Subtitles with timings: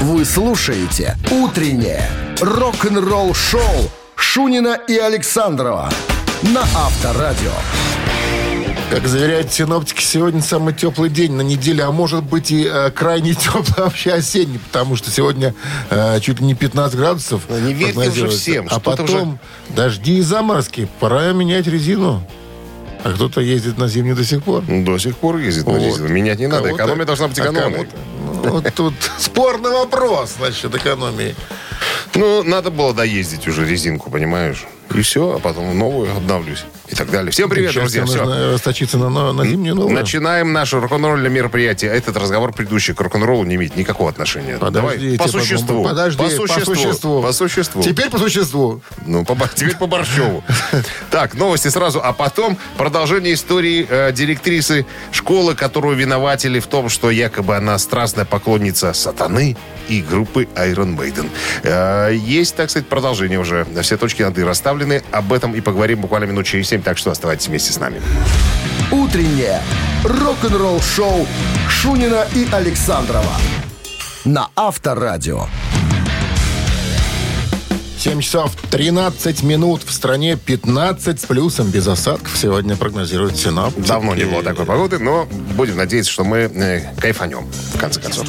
[0.00, 2.02] Вы слушаете «Утреннее
[2.40, 3.60] рок-н-ролл-шоу»
[4.14, 5.90] Шунина и Александрова
[6.42, 7.52] на Авторадио.
[8.90, 13.34] Как заверяют синоптики, сегодня самый теплый день на неделе, а может быть и э, крайне
[13.34, 15.54] теплый вообще осенний, потому что сегодня
[15.90, 17.42] э, чуть ли не 15 градусов.
[17.48, 19.38] Ну, не верьте уже всем, А потом
[19.70, 20.88] дожди и заморозки.
[21.00, 22.22] Пора менять резину.
[23.02, 24.62] А кто-то ездит на зимнюю до сих пор.
[24.62, 25.82] До сих пор ездит на Вот.
[25.82, 26.08] резину.
[26.08, 26.70] Менять не надо.
[26.70, 27.72] Экономия должна быть а экономной.
[27.72, 31.34] кому-то- ну, вот тут спорный вопрос насчет экономии.
[32.14, 34.66] Ну, надо было доездить уже резинку, понимаешь?
[34.94, 36.64] И все, а потом новую обновлюсь.
[36.88, 37.32] И так далее.
[37.32, 38.22] Всем привет, счастью, друзья.
[38.22, 38.24] Все.
[38.24, 39.94] Нужно расточиться на, но- на зимнюю новую.
[39.94, 41.90] Начинаем наше рок-н-ролльное мероприятие.
[41.90, 44.58] Этот разговор предыдущий к рок-н-роллу не имеет никакого отношения.
[44.58, 45.84] Подождите, Давай, по существу.
[45.84, 47.22] Подожди, по существу.
[47.22, 47.82] По существу.
[47.82, 48.80] Теперь по существу.
[49.04, 50.44] Ну, по, теперь по Борщеву.
[51.10, 52.00] Так, новости сразу.
[52.02, 58.24] А потом продолжение истории э, директрисы школы, которую виноватили в том, что якобы она страстная
[58.24, 59.56] поклонница сатаны
[59.88, 61.28] и группы Iron Maiden.
[61.62, 63.66] Э, есть, так сказать, продолжение уже.
[63.82, 65.02] Все точки над «и» расставлены.
[65.10, 68.00] Об этом и поговорим буквально минут через семь, так что оставайтесь вместе с нами.
[68.90, 69.60] «Утреннее
[70.04, 71.26] рок-н-ролл-шоу»
[71.68, 73.32] Шунина и Александрова
[74.24, 75.46] на Авторадио.
[78.06, 79.82] 7 часов 13 минут.
[79.84, 82.36] В стране 15 с плюсом без осадков.
[82.36, 83.84] Сегодня прогнозируют синоптики.
[83.84, 85.26] Давно не было такой погоды, но
[85.56, 88.28] будем надеяться, что мы э, кайфанем, в конце концов.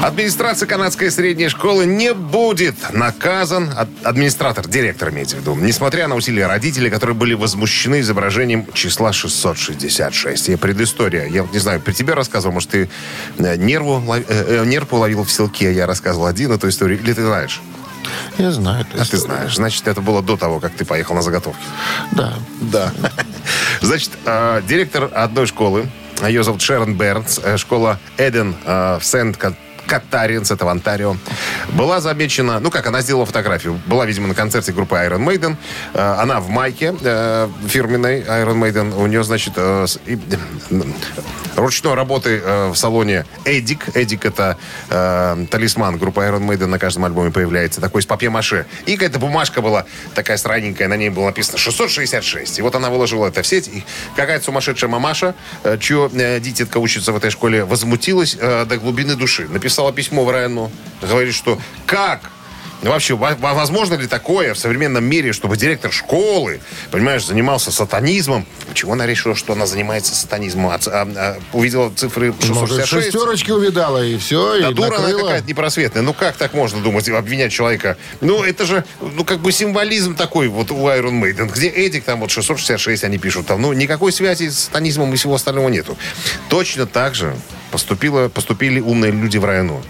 [0.00, 6.14] Администрация канадской средней школы не будет наказан, ад- администратор, директор имеется в виду, несмотря на
[6.14, 10.50] усилия родителей, которые были возмущены изображением числа 666.
[10.50, 11.26] И предыстория.
[11.26, 12.88] Я не знаю, при тебе рассказывал, может, ты
[13.38, 17.24] э, нерву, э, э, нерв уловил в селке, я рассказывал один эту историю, или ты
[17.24, 17.60] знаешь?
[18.38, 18.86] Я знаю.
[18.98, 19.56] А ты знаешь.
[19.56, 21.62] Значит, это было до того, как ты поехал на заготовки.
[22.12, 22.34] Да.
[22.60, 22.92] Да.
[23.80, 25.88] Значит, э, директор одной школы,
[26.26, 29.36] ее зовут Шерон Бернс, э, школа Эден э, в сент
[29.86, 31.16] Катаринс, это в Онтарио,
[31.72, 35.56] была замечена, ну как, она сделала фотографию, была, видимо, на концерте группы Iron Maiden,
[35.94, 39.86] Э, она в майке э, фирменной Iron Maiden, у нее, значит, э,
[41.56, 42.40] ручной работы
[42.70, 44.56] в салоне Эдик, Эдик это
[44.88, 46.66] талисман группы Iron Maiden.
[46.66, 51.10] На каждом альбоме появляется, такой из папье-маше, и какая-то бумажка была такая странненькая, на ней
[51.10, 53.84] было написано 666, и вот она выложила это в сеть, и
[54.16, 55.34] какая-то сумасшедшая мамаша,
[55.78, 61.34] чье дитятка учится в этой школе, возмутилась до глубины души, написала письмо в Райану, говорит,
[61.34, 62.31] что как
[62.82, 66.60] Вообще, во- во- возможно ли такое в современном мире, чтобы директор школы,
[66.90, 68.44] понимаешь, занимался сатанизмом?
[68.68, 70.66] Почему она решила, что она занимается сатанизмом?
[70.68, 72.48] А а- а увидела цифры Может,
[72.78, 73.12] 666?
[73.12, 75.20] шестерочки увидала, и все, Да и дура она накрыла.
[75.28, 76.02] какая-то непросветная.
[76.02, 77.96] Ну как так можно думать, обвинять человека?
[78.20, 82.18] Ну это же, ну как бы символизм такой вот у Iron Maiden, где Эдик там
[82.20, 83.62] вот 666 они пишут там.
[83.62, 85.96] Ну никакой связи с сатанизмом и всего остального нету.
[86.48, 87.36] Точно так же
[87.70, 89.82] поступило, поступили умные люди в району.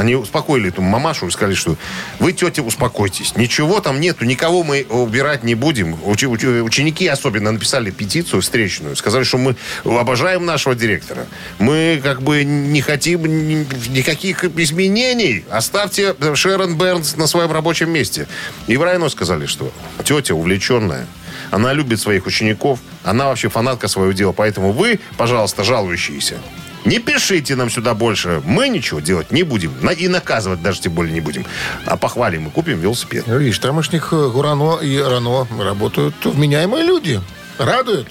[0.00, 1.76] Они успокоили эту мамашу и сказали, что
[2.20, 3.36] вы, тетя, успокойтесь.
[3.36, 5.94] Ничего там нету, никого мы убирать не будем.
[6.06, 8.96] Учи- учи- ученики особенно написали петицию встречную.
[8.96, 11.26] Сказали, что мы обожаем нашего директора.
[11.58, 15.44] Мы как бы не хотим ни- никаких изменений.
[15.50, 18.26] Оставьте Шерон Бернс на своем рабочем месте.
[18.68, 19.70] И в району сказали, что
[20.02, 21.06] тетя увлеченная.
[21.50, 22.78] Она любит своих учеников.
[23.04, 24.32] Она вообще фанатка своего дела.
[24.32, 26.38] Поэтому вы, пожалуйста, жалующиеся,
[26.84, 28.42] не пишите нам сюда больше.
[28.44, 29.72] Мы ничего делать не будем.
[29.90, 31.44] И наказывать даже тем более не будем.
[31.86, 33.24] А похвалим и купим велосипед.
[33.26, 37.20] Ну, Видишь, тамошних э, Гурано и Рано работают вменяемые люди.
[37.58, 38.06] Радует.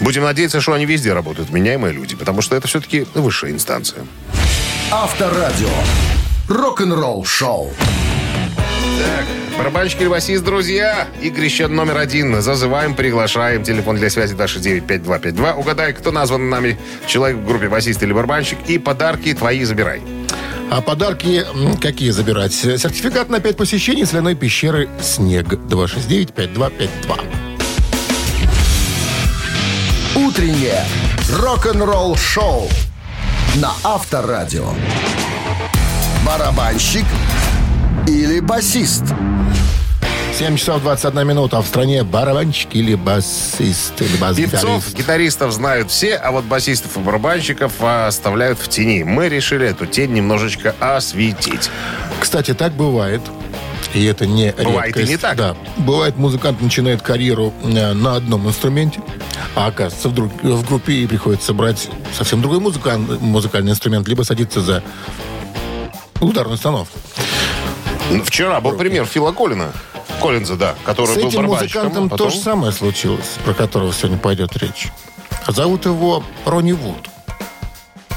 [0.00, 2.14] Будем надеяться, что они везде работают, меняемые люди.
[2.16, 4.04] Потому что это все-таки высшая инстанция.
[4.90, 5.70] Авторадио.
[6.48, 7.72] Рок-н-ролл шоу.
[8.98, 9.26] Так,
[9.58, 11.08] барабанщик или басист, друзья.
[11.20, 12.40] Игрище номер один.
[12.40, 13.62] Зазываем, приглашаем.
[13.64, 15.54] Телефон для связи 269-5252.
[15.54, 18.58] Угадай, кто назван нами человек в группе басист или барабанщик.
[18.66, 20.02] И подарки твои забирай.
[20.70, 21.44] А подарки
[21.80, 22.52] какие забирать?
[22.52, 27.20] Сертификат на 5 посещений соляной пещеры «Снег» 269-5252.
[30.16, 30.84] Утреннее
[31.30, 32.68] рок-н-ролл шоу
[33.56, 34.68] на Авторадио.
[36.24, 37.04] Барабанщик
[38.06, 39.04] или басист?
[40.38, 41.58] 7 часов 21 минута.
[41.58, 44.94] А в стране барабанщик или басист, или Певцов, бас-гитарист.
[44.96, 49.04] гитаристов знают все, а вот басистов и барабанщиков оставляют в тени.
[49.04, 51.70] Мы решили эту тень немножечко осветить.
[52.20, 53.20] Кстати, так бывает.
[53.92, 55.08] И это не Бывает и редкость.
[55.08, 55.36] не так.
[55.36, 55.56] Да.
[55.76, 59.00] Бывает, музыкант начинает карьеру э, на одном инструменте,
[59.54, 64.22] а оказывается, в, друг- в группе и приходится брать совсем другой музыкан- музыкальный инструмент, либо
[64.24, 64.82] садиться за
[66.20, 66.98] ударную установку.
[68.10, 69.72] Ну, Вчера был пример Фила Коллина.
[70.20, 73.92] Коллинза, да, который С был этим музыкантом а потом- то же самое случилось, про которого
[73.92, 74.90] сегодня пойдет речь.
[75.48, 77.08] Зовут его Ронни Вуд.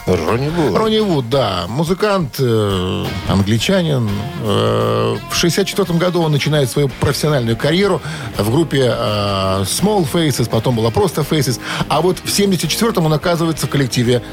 [0.06, 0.78] Ронни Вуд.
[0.78, 1.66] Ронни Вуд, да.
[1.68, 4.10] Музыкант, э, англичанин.
[4.42, 8.02] Э, в 64 году он начинает свою профессиональную карьеру
[8.38, 11.60] в группе э, Small Faces, потом была просто Faces.
[11.90, 14.24] А вот в 74 он оказывается в коллективе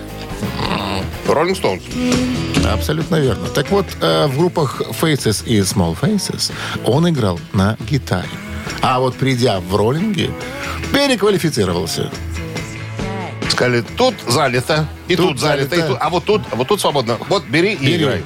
[1.29, 1.83] Роллинг Стоунс.
[2.73, 3.47] Абсолютно верно.
[3.49, 6.53] Так вот, э, в группах Faces и Small Faces
[6.85, 8.29] он играл на гитаре.
[8.83, 10.31] А вот придя в роллинги,
[10.93, 12.11] переквалифицировался.
[13.49, 15.89] Сказали, тут залито, и тут, Тут залито, и залито.
[15.95, 17.19] тут, а вот тут, а вот тут свободно.
[17.29, 17.97] Вот бери, и Бери.
[18.03, 18.25] играй.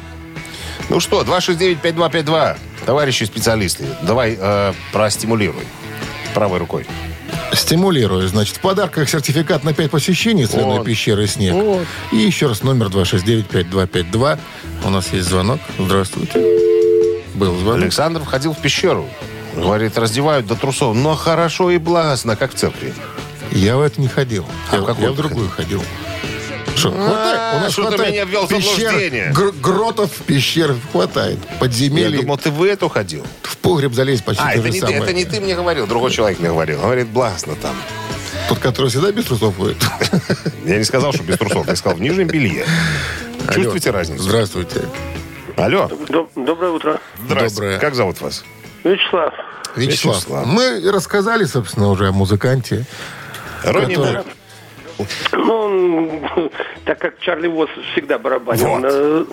[0.89, 2.57] Ну что, 269-5252.
[2.87, 5.65] Товарищи специалисты, давай э, простимулируй
[6.35, 6.87] правой рукой.
[7.53, 8.29] Стимулирую.
[8.29, 10.87] Значит, в подарках сертификат на 5 посещений соляной Вот.
[10.87, 11.55] пещеры «Снег».
[11.55, 11.87] Вот.
[12.13, 14.39] И еще раз номер 269-5252.
[14.85, 15.61] У нас есть звонок.
[15.79, 16.41] Здравствуйте.
[17.35, 17.83] Был звонок.
[17.83, 19.07] Александр входил в пещеру.
[19.55, 20.95] Говорит, раздевают до трусов.
[20.95, 22.95] Но хорошо и благостно, как в церкви.
[23.51, 24.47] Я в это не ходил.
[24.71, 25.83] А я, в я в другую ходил.
[26.79, 27.57] Что, хватает?
[27.57, 29.33] У нас что ты хватает меня ввел в пещер, заблуждение.
[29.33, 31.39] гр- гротов, пещер хватает.
[31.51, 32.21] Я Подземелье.
[32.21, 33.27] думал, ты в эту ходил.
[33.43, 34.99] В погреб залезть почти А, то это же не, самое.
[35.03, 36.81] это не ты мне говорил, другой человек мне говорил.
[36.81, 37.75] Говорит, благостно там.
[38.49, 39.77] Тот, который всегда без трусов ходит.
[40.65, 41.67] Я не сказал, что без трусов.
[41.67, 42.65] Я сказал, в нижнем белье.
[43.53, 44.23] Чувствуете разницу?
[44.23, 44.83] Здравствуйте.
[45.57, 45.91] Алло.
[46.09, 47.01] Доб- Доброе утро.
[47.29, 47.79] Доброе.
[47.79, 48.45] Как зовут вас?
[48.85, 49.33] Вячеслав,
[49.75, 50.17] Вячеслав.
[50.19, 50.47] Вячеслав.
[50.47, 52.85] Мы рассказали, собственно, уже о музыканте.
[53.65, 54.23] Ронни Который-
[54.99, 55.09] Вуд.
[55.89, 56.51] Ну,
[56.85, 58.85] так как Чарли Вос всегда барабанил, Вот.
[58.85, 59.25] э,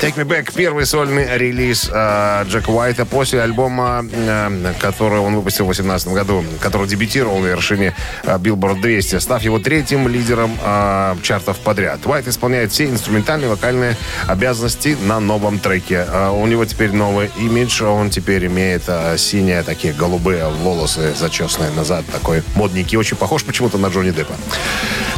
[0.00, 5.64] Take Me Back– первый сольный релиз э, Джека Уайта после альбома, э, который он выпустил
[5.64, 11.16] в 2018 году, который дебютировал на вершине э, Billboard 200, став его третьим лидером э,
[11.22, 12.06] чартов подряд.
[12.06, 13.96] Уайт исполняет все инструментальные вокальные
[14.28, 16.06] обязанности на новом треке.
[16.08, 21.72] Э, у него теперь новый имидж, он теперь имеет э, синие такие голубые волосы, зачесанные
[21.72, 24.34] назад, такой модненький, очень похож почему-то на Джонни Деппа.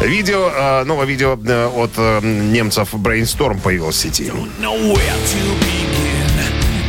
[0.01, 4.33] Видео, э, новое видео э, от э, немцев Brainstorm появилось в сети.
[4.73, 6.31] Where to begin.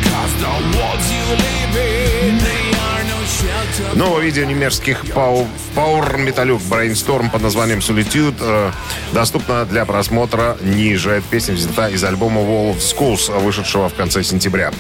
[0.04, 3.96] Cause the walls you live in, they are no shelter.
[3.98, 8.72] Новое видео немецких пау- пауэр-металюк Brainstorm под названием Solitude э,
[9.14, 11.12] доступно для просмотра ниже.
[11.12, 14.72] Эта песня взята из альбома Wall of Schools, вышедшего в конце сентября,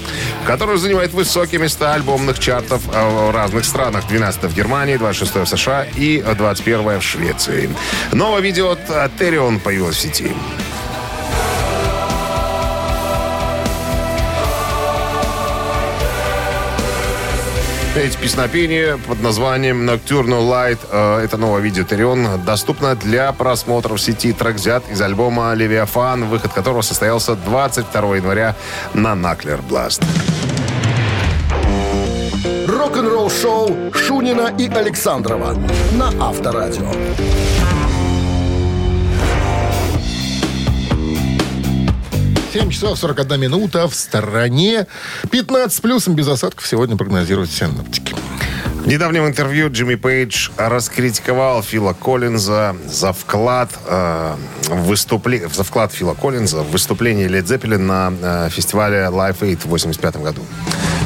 [0.46, 4.08] который занимает высокие места альбомных чартов э, в разных странах.
[4.08, 7.70] 12 в Германии, 26 в США и 21 в Швеции.
[8.12, 10.32] Новое видео от э, Therion появилось в сети.
[17.94, 20.80] Эти песнопения под названием Nocturnal Light.
[20.90, 22.42] э, Это новое видео Терион.
[22.46, 24.32] Доступно для просмотра в сети.
[24.32, 28.56] Трек взят из альбома «Левиафан», выход которого состоялся 22 января
[28.94, 30.02] на Наклер Бласт.
[32.66, 35.54] Рок-н-ролл-шоу Шунина и Александрова
[35.92, 36.92] на Авторадио.
[42.52, 44.86] Семь часов 41 минута в стороне.
[45.30, 48.14] 15 с плюсом без осадков сегодня прогнозируют синоптики.
[48.84, 54.36] В недавнем интервью Джимми Пейдж раскритиковал Фила Коллинза за вклад, э,
[54.68, 59.60] в выступле- за вклад Фила Коллинза в выступление Лед Зеппелин на э, фестивале Live Aid
[59.64, 60.42] в 85 году.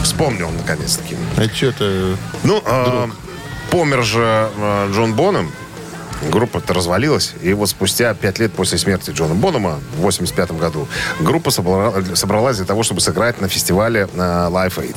[0.03, 1.15] Вспомнил, наконец-таки.
[1.37, 2.15] А что-то...
[2.43, 3.07] Ну, э,
[3.69, 5.51] помер же э, Джон Бонем.
[6.29, 10.87] Группа-то развалилась, и вот спустя пять лет после смерти Джона Бонома в 85 году
[11.19, 14.95] группа собрала- собралась для того, чтобы сыграть на фестивале э, Live Aid.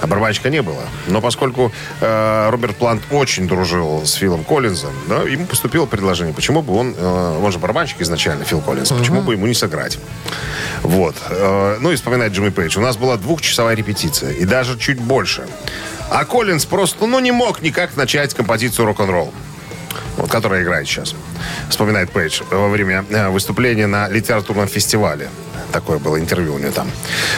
[0.00, 0.82] А барабанщика не было.
[1.08, 6.62] Но поскольку э, Роберт Плант очень дружил с Филом Коллинзом, да, ему поступило предложение, почему
[6.62, 9.98] бы он, э, он же барабанщик изначально, Фил Коллинз, почему бы ему не сыграть.
[10.82, 11.16] Вот.
[11.30, 12.78] Э, ну и вспоминает Джимми Пейдж.
[12.78, 15.46] У нас была двухчасовая репетиция, и даже чуть больше.
[16.10, 19.32] А Коллинз просто, ну, не мог никак начать композицию рок-н-ролл
[20.16, 21.14] вот, которая играет сейчас.
[21.68, 25.28] Вспоминает Пейдж во время э, выступления на литературном фестивале.
[25.72, 26.90] Такое было интервью у него там.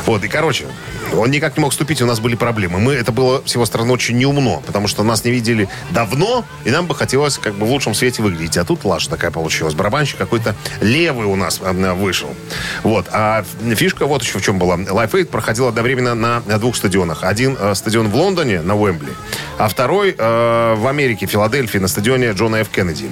[0.04, 0.66] Вот, и, короче,
[1.14, 2.78] он никак не мог вступить, у нас были проблемы.
[2.78, 6.70] Мы, это было с его стороны очень неумно, потому что нас не видели давно, и
[6.70, 8.56] нам бы хотелось как бы в лучшем свете выглядеть.
[8.56, 9.74] А тут лажа такая получилась.
[9.74, 12.34] Барабанщик какой-то левый у нас э, вышел.
[12.82, 13.06] Вот.
[13.12, 13.44] А
[13.74, 14.76] фишка вот еще в чем была.
[14.76, 17.22] Life Aid проходил одновременно на, двух стадионах.
[17.22, 19.12] Один э, стадион в Лондоне, на Уэмбли,
[19.58, 22.68] а второй э, в Америке, в Филадельфии, на стадионе Джона Ф.
[22.68, 23.10] Кеннеди.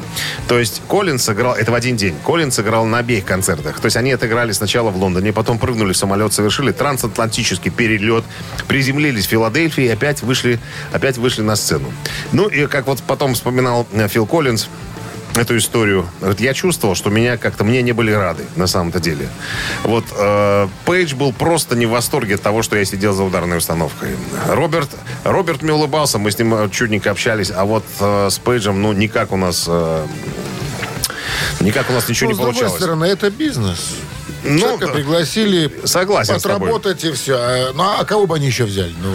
[0.48, 3.80] То есть Коллинз сыграл, это в один день, Коллинз сыграл на обеих концертах.
[3.80, 8.24] То есть они отыграли сначала в Лондоне, потом прыгнули в самолет, совершили трансатлантический перелет,
[8.68, 10.58] приземлились в Филадельфии и опять вышли,
[10.92, 11.92] опять вышли на сцену.
[12.32, 14.68] Ну и как вот потом вспоминал э, Фил Коллинз,
[15.36, 16.06] эту историю.
[16.20, 19.28] Вот я чувствовал, что меня как-то мне не были рады на самом-то деле.
[19.82, 23.58] Вот э, Пейдж был просто не в восторге от того, что я сидел за ударной
[23.58, 24.10] установкой.
[24.48, 24.90] Роберт,
[25.24, 28.92] Роберт мне улыбался, мы с ним э, чудненько общались, а вот э, с Пейджем, ну,
[28.92, 29.64] никак у нас...
[29.66, 30.06] э,
[31.60, 32.80] никак у нас ничего Ну, не с другой получалось.
[32.80, 33.96] стороны, это бизнес.
[34.44, 37.36] Ну, Человека пригласили Согласен отработать и все.
[37.38, 38.92] А, Ну, а кого бы они еще взяли?
[39.02, 39.14] Ну,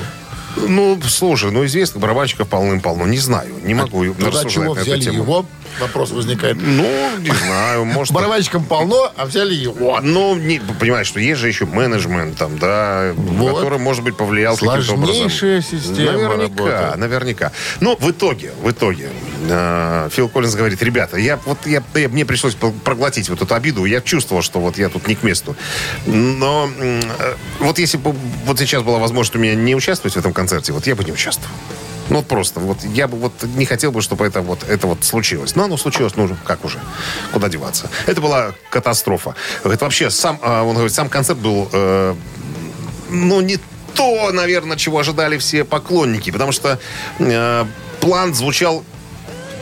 [0.67, 3.05] Ну, слушай, ну, известных барабанщиков полным-полно.
[3.05, 5.23] Не знаю, не могу тогда рассуждать чего на эту взяли тему.
[5.23, 5.45] его?
[5.79, 6.57] Вопрос возникает.
[6.59, 8.13] Ну, не знаю, может...
[8.13, 9.99] Барабанщиком полно, а взяли его.
[10.01, 13.55] Ну, не, понимаешь, что есть же еще менеджмент, там, да, Вот.
[13.55, 15.05] который, может быть, повлиял каким-то образом.
[15.05, 16.97] Сложнейшая система Наверняка, работает.
[16.97, 17.51] наверняка.
[17.79, 19.09] Ну, в итоге, в итоге,
[19.47, 23.85] э, Фил Коллинз говорит, ребята, я вот я, я- мне пришлось проглотить вот эту обиду.
[23.85, 25.55] Я чувствовал, что вот я тут не к месту.
[26.05, 27.01] Но э,
[27.59, 28.13] вот если бы
[28.45, 31.11] вот сейчас была возможность у меня не участвовать в этом концерте, вот я бы не
[31.11, 31.53] участвовал.
[32.09, 35.55] Ну, просто, вот я бы вот не хотел бы, чтобы это вот, это вот случилось.
[35.55, 36.79] Но оно случилось, ну, как уже,
[37.31, 37.89] куда деваться.
[38.07, 39.35] Это была катастрофа.
[39.63, 42.15] Говорит, вообще, сам, а, он говорит, сам концерт был, э,
[43.09, 43.59] ну, не
[43.93, 46.79] то, наверное, чего ожидали все поклонники, потому что
[47.19, 47.65] э,
[47.99, 48.83] план звучал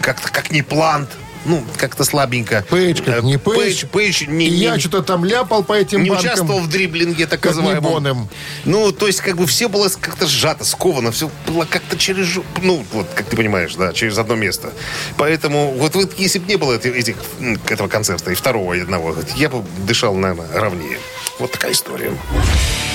[0.01, 1.07] как-то как не план,
[1.47, 2.63] ну, как-то слабенько.
[2.69, 3.85] Пейдж как Э, не Пейдж.
[3.85, 6.25] Пейдж не, И не- я что-то там ляпал по этим не банкам.
[6.25, 8.29] участвовал в дриблинге, так называемом.
[8.65, 12.27] Ну, то есть, как бы все было как-то сжато, сковано, все было как-то через,
[12.61, 14.71] ну, вот, как ты понимаешь, да, через одно место.
[15.17, 18.81] Поэтому, вот, вот если бы не было эти- этих, м, этого концерта и второго, и
[18.81, 20.97] одного, я бы дышал, наверное, ровнее.
[21.39, 22.11] Вот такая история.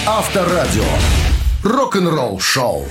[0.06, 0.84] Авторадио.
[1.62, 2.88] Рок-н-ролл шоу.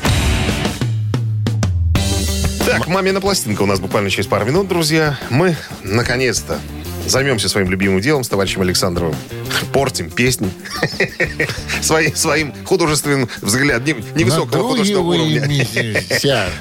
[2.78, 5.20] Так, «Мамина пластинка» у нас буквально через пару минут, друзья.
[5.30, 6.60] Мы, наконец-то,
[7.06, 9.16] займемся своим любимым делом с товарищем Александровым.
[9.74, 10.50] Портим песни.
[11.82, 15.42] Своим, своим художественным взглядом, не- невысокого художественного уровня.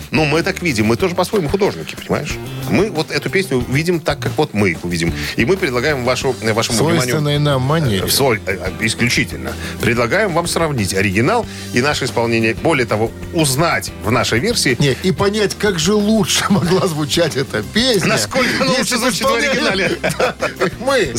[0.10, 0.86] Ну, мы так видим.
[0.86, 2.36] Мы тоже по-своему художники, понимаешь?
[2.70, 5.12] Мы вот эту песню видим так, как вот мы их увидим.
[5.36, 7.02] И мы предлагаем вашу, вашему вниманию...
[7.02, 8.06] Свойственной нам манере.
[8.06, 9.52] В э, э, исключительно.
[9.80, 12.54] Предлагаем вам сравнить оригинал и наше исполнение.
[12.54, 17.62] Более того, узнать в нашей версии, Нет, и понять, как же лучше могла звучать эта
[17.62, 18.08] песня.
[18.08, 19.98] Насколько она лучше звучит в оригинале.
[20.80, 21.14] Мы.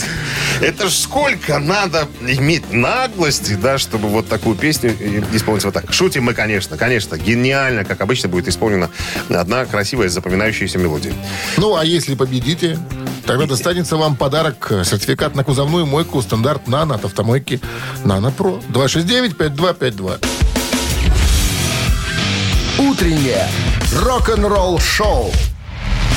[0.61, 5.91] это ж сколько надо иметь наглости, да, чтобы вот такую песню э, исполнить вот так.
[5.93, 8.89] Шутим мы, конечно, конечно, гениально, как обычно, будет исполнена
[9.29, 11.13] одна красивая запоминающаяся мелодия.
[11.57, 12.77] Ну, а если победите,
[13.25, 14.67] тогда достанется вам подарок.
[14.71, 17.59] э, Сертификат на кузовную мойку стандарт «Нано» от автомойки
[18.03, 18.59] «Нано Про».
[18.73, 20.19] 269-5252.
[22.79, 23.47] Утреннее
[23.95, 25.31] рок-н-ролл шоу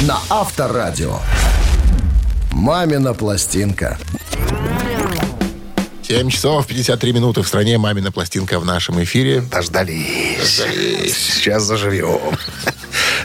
[0.03, 1.19] на Авторадио.
[2.53, 3.99] Мамина пластинка.
[6.03, 7.79] 7 часов 53 минуты в стране.
[7.79, 9.41] Мамина пластинка в нашем эфире.
[9.41, 10.63] Дождались.
[11.17, 12.21] Сейчас заживем.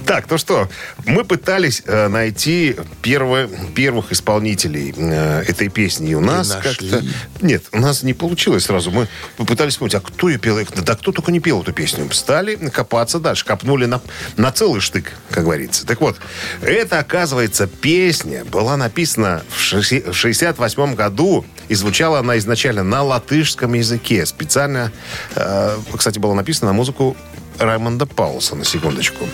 [0.10, 0.68] Так, ну что,
[1.06, 6.10] мы пытались э, найти первые, первых исполнителей э, этой песни.
[6.10, 6.90] И у нас нашли.
[6.90, 7.06] как-то...
[7.46, 8.90] Нет, у нас не получилось сразу.
[8.90, 10.58] Мы попытались вспомнить, а кто ее пел?
[10.84, 12.10] Да кто только не пел эту песню.
[12.12, 13.46] Стали копаться дальше.
[13.46, 14.02] Копнули на,
[14.36, 15.86] на целый штык, как говорится.
[15.86, 16.18] Так вот,
[16.64, 21.46] это, оказывается, песня была написана в 1968 году.
[21.68, 24.26] И звучала она изначально на латышском языке.
[24.26, 24.92] Специально,
[25.36, 27.16] э, кстати, была написана на музыку
[27.60, 29.28] Раймонда Паулса, на секундочку.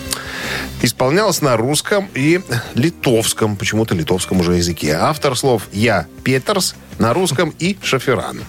[0.82, 2.40] Исполнялась на русском и
[2.74, 4.92] литовском, почему-то литовском уже языке.
[4.92, 8.42] Автор слов «Я Петерс» на русском и «Шоферан».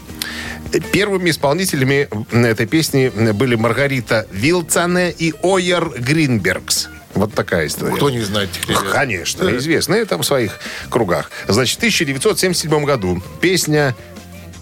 [0.92, 6.90] Первыми исполнителями этой песни были Маргарита Вилцане и Ойер Гринбергс.
[7.14, 7.96] Вот такая история.
[7.96, 8.84] Кто не знает этих ребят?
[8.92, 11.32] Конечно, известные там в своих кругах.
[11.48, 13.96] Значит, в 1977 году песня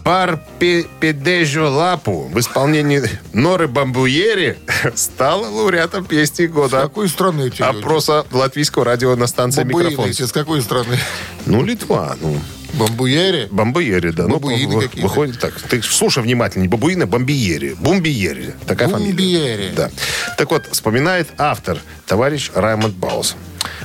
[0.06, 3.02] «Парпедежо лапу» в исполнении
[3.34, 4.56] Норы Бамбуери
[4.94, 6.82] стала лауреатом песни С года.
[6.82, 7.80] какой страны эти люди?
[7.80, 10.12] Опроса латвийского радио на станции Бабуины «Микрофон».
[10.12, 11.00] эти с какой страны?
[11.48, 12.40] Ну, Литва, ну,
[12.78, 13.48] Бамбуяри?
[13.52, 14.28] Бомбиери, да.
[14.28, 15.02] Ну, вы- какие-то.
[15.08, 15.54] Выходит так.
[15.62, 17.76] Ты слушай внимательно, не бабуины, а бомбиери.
[17.80, 18.54] Бомбиери.
[18.68, 19.14] Такая Бомбиери.
[19.16, 19.72] фамилия.
[19.76, 19.90] Да.
[20.38, 23.36] Так вот, вспоминает автор, товарищ Раймонд Баус.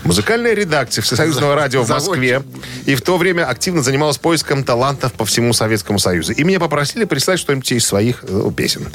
[0.05, 2.43] Музыкальная редакция Всесоюзного радио в Москве
[2.87, 6.33] и в то время активно занималась поиском талантов по всему Советскому Союзу.
[6.33, 8.89] И меня попросили прислать что-нибудь из своих э, песен.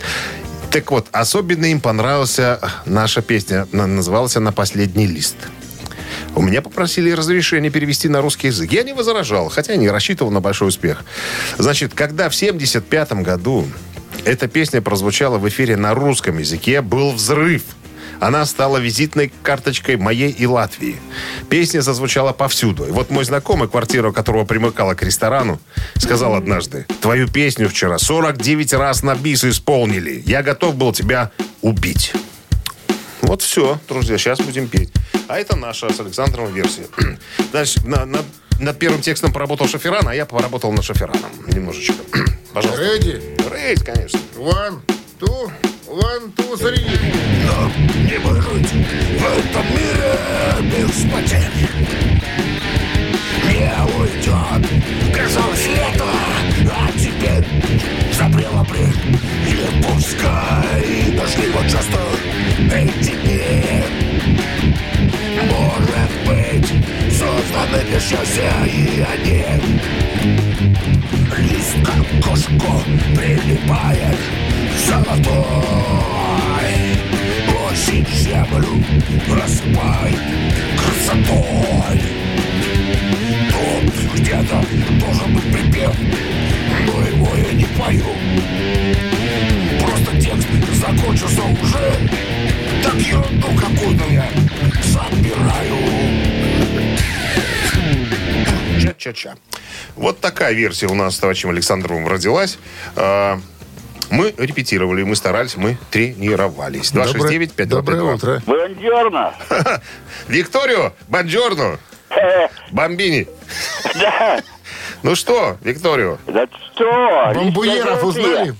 [0.71, 2.39] Так вот, особенно им понравилась
[2.85, 3.67] наша песня.
[3.71, 5.35] На- Называлась она «Последний лист».
[6.33, 8.71] У меня попросили разрешение перевести на русский язык.
[8.71, 11.03] Я не возражал, хотя не рассчитывал на большой успех.
[11.57, 13.67] Значит, когда в 75 году
[14.23, 17.63] эта песня прозвучала в эфире на русском языке, был взрыв.
[18.19, 20.95] Она стала визитной карточкой моей и Латвии.
[21.49, 22.85] Песня зазвучала повсюду.
[22.85, 25.59] И вот мой знакомый, квартира которого примыкала к ресторану,
[25.97, 30.23] сказал однажды, твою песню вчера 49 раз на бис исполнили.
[30.25, 32.13] Я готов был тебя убить.
[33.27, 34.89] Вот все, друзья, сейчас будем петь.
[35.27, 36.85] А это наша с Александром версия.
[37.51, 38.23] Дальше, на, на-
[38.59, 41.95] над первым текстом поработал Шоферан, а я поработал над Шофераном немножечко.
[42.53, 42.83] Пожалуйста.
[42.83, 43.19] Реди?
[43.51, 44.19] Рейд, конечно.
[44.37, 44.79] One,
[45.19, 45.51] two,
[45.87, 46.85] one, two, three.
[48.09, 51.69] Не выжить в этом мире без потерь
[53.49, 56.05] Не уйдет красавое лето
[57.25, 57.45] Теперь
[58.13, 58.93] запрел апрель
[59.47, 61.99] И пускай дождливо часто
[62.71, 63.83] эти дни.
[65.49, 66.71] Может быть
[67.11, 69.43] созданы для счастья и они.
[71.37, 72.83] Лист как кошку
[73.15, 74.17] прилипает
[74.87, 75.45] золотой.
[77.71, 78.83] Осень землю
[79.29, 80.15] рассыпай
[80.77, 82.01] красотой.
[83.49, 84.63] Тут где-то
[84.99, 85.95] должен быть припев
[86.85, 88.05] Но его я не пою
[89.85, 92.09] Просто текст закончился уже
[92.83, 94.25] Так ерунду какую-то я
[94.83, 95.75] собираю
[98.81, 99.35] Ча-ча-ча.
[99.95, 102.57] Вот такая версия у нас с товарищем Александровым родилась.
[102.95, 103.39] А,
[104.11, 106.91] Мы репетировали, мы старались, мы тренировались.
[106.91, 108.41] 269 5 Доброе утро.
[108.45, 109.33] Буонджорно.
[110.27, 111.79] Викторио, бонджорно,
[112.71, 113.27] бомбини.
[113.95, 114.41] Да,
[115.05, 116.17] Ну что, Викторио?
[116.25, 117.31] да что?
[117.35, 118.05] Бамбуеров листья желтые.
[118.07, 118.55] узнали?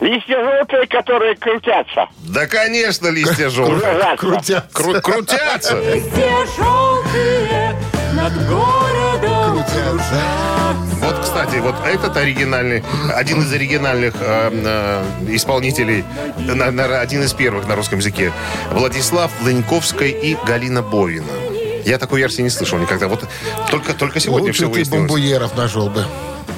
[0.00, 2.06] Листья желтые, которые крутятся.
[2.20, 3.76] Да, конечно, листья желтые.
[3.76, 4.16] Ужасно.
[4.16, 4.64] Крутя.
[4.72, 5.76] Кру- крутятся.
[5.82, 7.76] Все желтые
[8.14, 9.62] над городом
[11.02, 12.82] Вот, кстати, вот этот оригинальный,
[13.14, 16.06] один из оригинальных э, э, исполнителей,
[16.38, 18.32] на- на- один из первых на русском языке,
[18.72, 21.26] Владислав Леньковская и Галина Бовина.
[21.84, 23.08] Я такой версии не слышал никогда.
[23.08, 23.24] Вот
[23.70, 25.10] только, только сегодня все Лучше ты выяснилось.
[25.10, 26.04] бомбуеров нашел бы.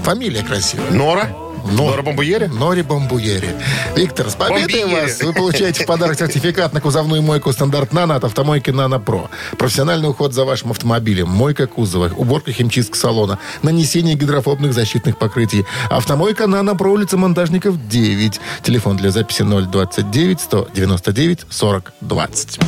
[0.02, 0.90] Фамилия красивая.
[0.90, 1.28] Нора?
[1.70, 2.48] Но- Нора Бомбуере?
[2.48, 3.50] Нори Бомбуери.
[3.94, 5.02] Виктор, с победой Бомбиери.
[5.06, 5.22] вас!
[5.22, 9.30] Вы получаете в подарок сертификат на кузовную мойку стандарт «Нано» от автомойки «Нано Про».
[9.58, 15.64] Профессиональный уход за вашим автомобилем, мойка кузова, уборка химчистка салона, нанесение гидрофобных защитных покрытий.
[15.88, 18.40] Автомойка «Нано Про», улица Монтажников, 9.
[18.64, 22.58] Телефон для записи 029 199 40 20.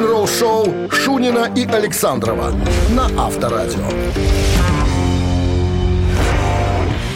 [0.00, 2.54] Рок-н-ролл шоу Шунина и Александрова
[2.88, 3.84] на Авторадио.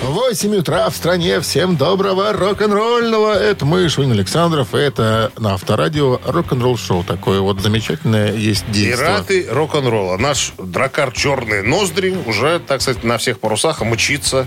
[0.02, 1.40] 8 утра в стране.
[1.40, 3.32] Всем доброго рок-н-ролльного.
[3.32, 4.74] Это мы, Шунин Александров.
[4.74, 7.02] Это на Авторадио рок-н-ролл шоу.
[7.04, 8.98] Такое вот замечательное есть действие.
[8.98, 10.18] Пираты рок-н-ролла.
[10.18, 14.46] Наш дракар «Черные ноздри» уже, так сказать, на всех парусах мчится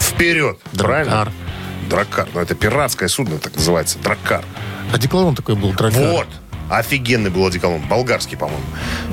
[0.00, 0.58] вперед.
[0.72, 1.04] Дракар.
[1.04, 1.32] Правильно?
[1.90, 2.28] Дракар.
[2.32, 3.98] Ну, это пиратское судно, так называется.
[3.98, 4.46] Дракар.
[4.90, 6.00] А декларон такой был, дракар.
[6.00, 6.26] Вот.
[6.70, 7.82] Офигенный был одеколон.
[7.88, 8.62] Болгарский, по-моему.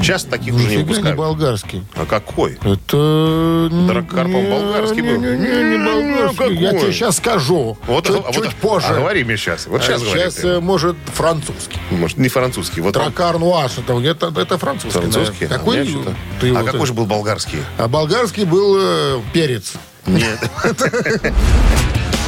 [0.02, 1.18] Сейчас таких уже не Нифига не выпускают.
[1.18, 1.84] болгарский.
[1.96, 2.54] А какой?
[2.64, 3.70] Это...
[3.88, 5.20] Драккар, по-моему, болгарский был.
[5.22, 6.58] Не, не, болгарский.
[6.58, 7.78] Я тебе сейчас скажу.
[7.88, 8.88] Вот, чуть, а вот- позже.
[8.90, 9.68] А говори мне сейчас.
[9.68, 10.20] Вот сейчас А говори.
[10.22, 10.48] сейчас, ты.
[10.48, 11.78] э, может, французский.
[11.92, 12.82] Может, не французский.
[12.82, 13.78] Вот он Дракар нуаш.
[13.78, 15.00] Это, это, это французский.
[15.00, 15.46] французский.
[15.46, 16.16] А, Какой что-то.
[16.40, 17.60] ты а какой же был болгарский?
[17.78, 19.74] А болгарский был э, перец.
[20.08, 20.40] Нет.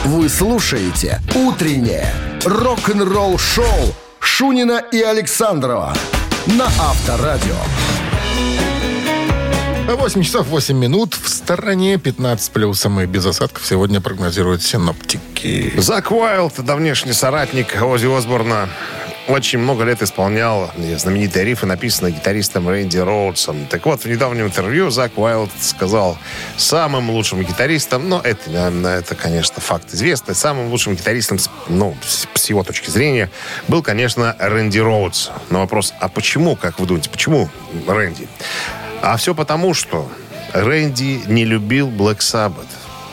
[0.06, 5.94] Вы слушаете «Утреннее рок-н-ролл-шоу» Шунина и Александрова
[6.48, 7.56] на Авторадио.
[9.88, 11.14] 8 часов 8 минут.
[11.14, 15.74] В стороне 15 плюсом и без осадков сегодня прогнозируют синоптики.
[15.78, 18.70] Зак Уайлд, давнешний соратник Ози Осборна,
[19.28, 23.66] очень много лет исполнял знаменитые рифы, написанные гитаристом Рэнди Роудсом.
[23.68, 26.18] Так вот, в недавнем интервью Зак Уайлд сказал,
[26.58, 31.38] самым лучшим гитаристом, ну, это, э, это, конечно, факт известный, самым лучшим гитаристом,
[31.70, 33.30] ну, с его точки зрения,
[33.68, 35.30] был, конечно, Рэнди Роудс.
[35.50, 37.50] Но вопрос, а почему, как вы думаете, почему
[37.88, 38.28] Рэнди?
[39.02, 40.10] А все потому, что
[40.54, 42.68] Рэнди не любил Black Sabbath.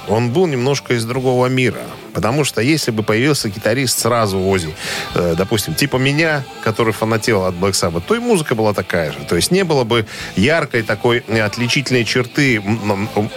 [0.08, 1.82] Он был немножко из другого мира.
[2.12, 4.74] Потому что если бы появился гитарист сразу Ози,
[5.14, 9.18] э, допустим, типа меня, который фанател от Black Sabbath, то и музыка была такая же.
[9.28, 12.62] То есть не было бы яркой такой э, отличительной черты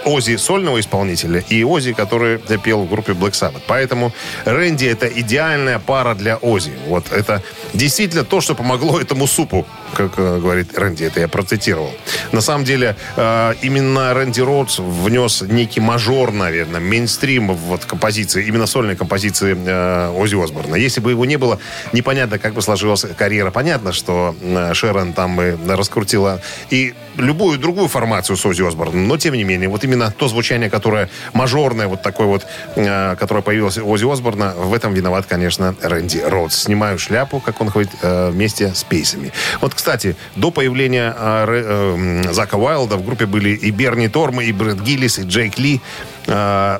[0.04, 3.62] Ози сольного исполнителя и Ози, который пел в группе Black Sabbath.
[3.66, 4.12] Поэтому
[4.44, 6.72] Рэнди это идеальная пара для Ози.
[6.86, 7.42] Вот это
[7.74, 11.92] действительно то, что помогло этому супу, как э, говорит Рэнди, это я процитировал.
[12.32, 18.66] На самом деле, э, именно Рэнди Роудс внес некий мажор, наверное, мейнстрим вот композиции, именно
[18.66, 20.76] сольной композиции э, Ози Осборна.
[20.76, 21.58] Если бы его не было,
[21.92, 23.50] непонятно, как бы сложилась карьера.
[23.50, 29.16] Понятно, что э, Шерон там и раскрутила и любую другую формацию с Ози Осборном, но
[29.16, 32.46] тем не менее, вот именно то звучание, которое мажорное, вот такое вот,
[32.76, 36.64] э, которое появилось у Ози Осборна, в этом виноват, конечно, Рэнди Роудс.
[36.64, 39.32] Снимаю шляпу, как он говорит, э, вместе с пейсами.
[39.60, 44.52] Вот, кстати, до появления э, э, Зака Уайлда в группе были и Берни Торм, и
[44.52, 45.80] Брэд Гиллис, и Джейк Ли.
[46.26, 46.78] э,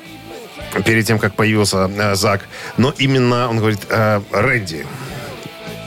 [0.85, 2.49] перед тем, как появился э, Зак.
[2.77, 4.87] Но именно, он говорит, э, Рэнди.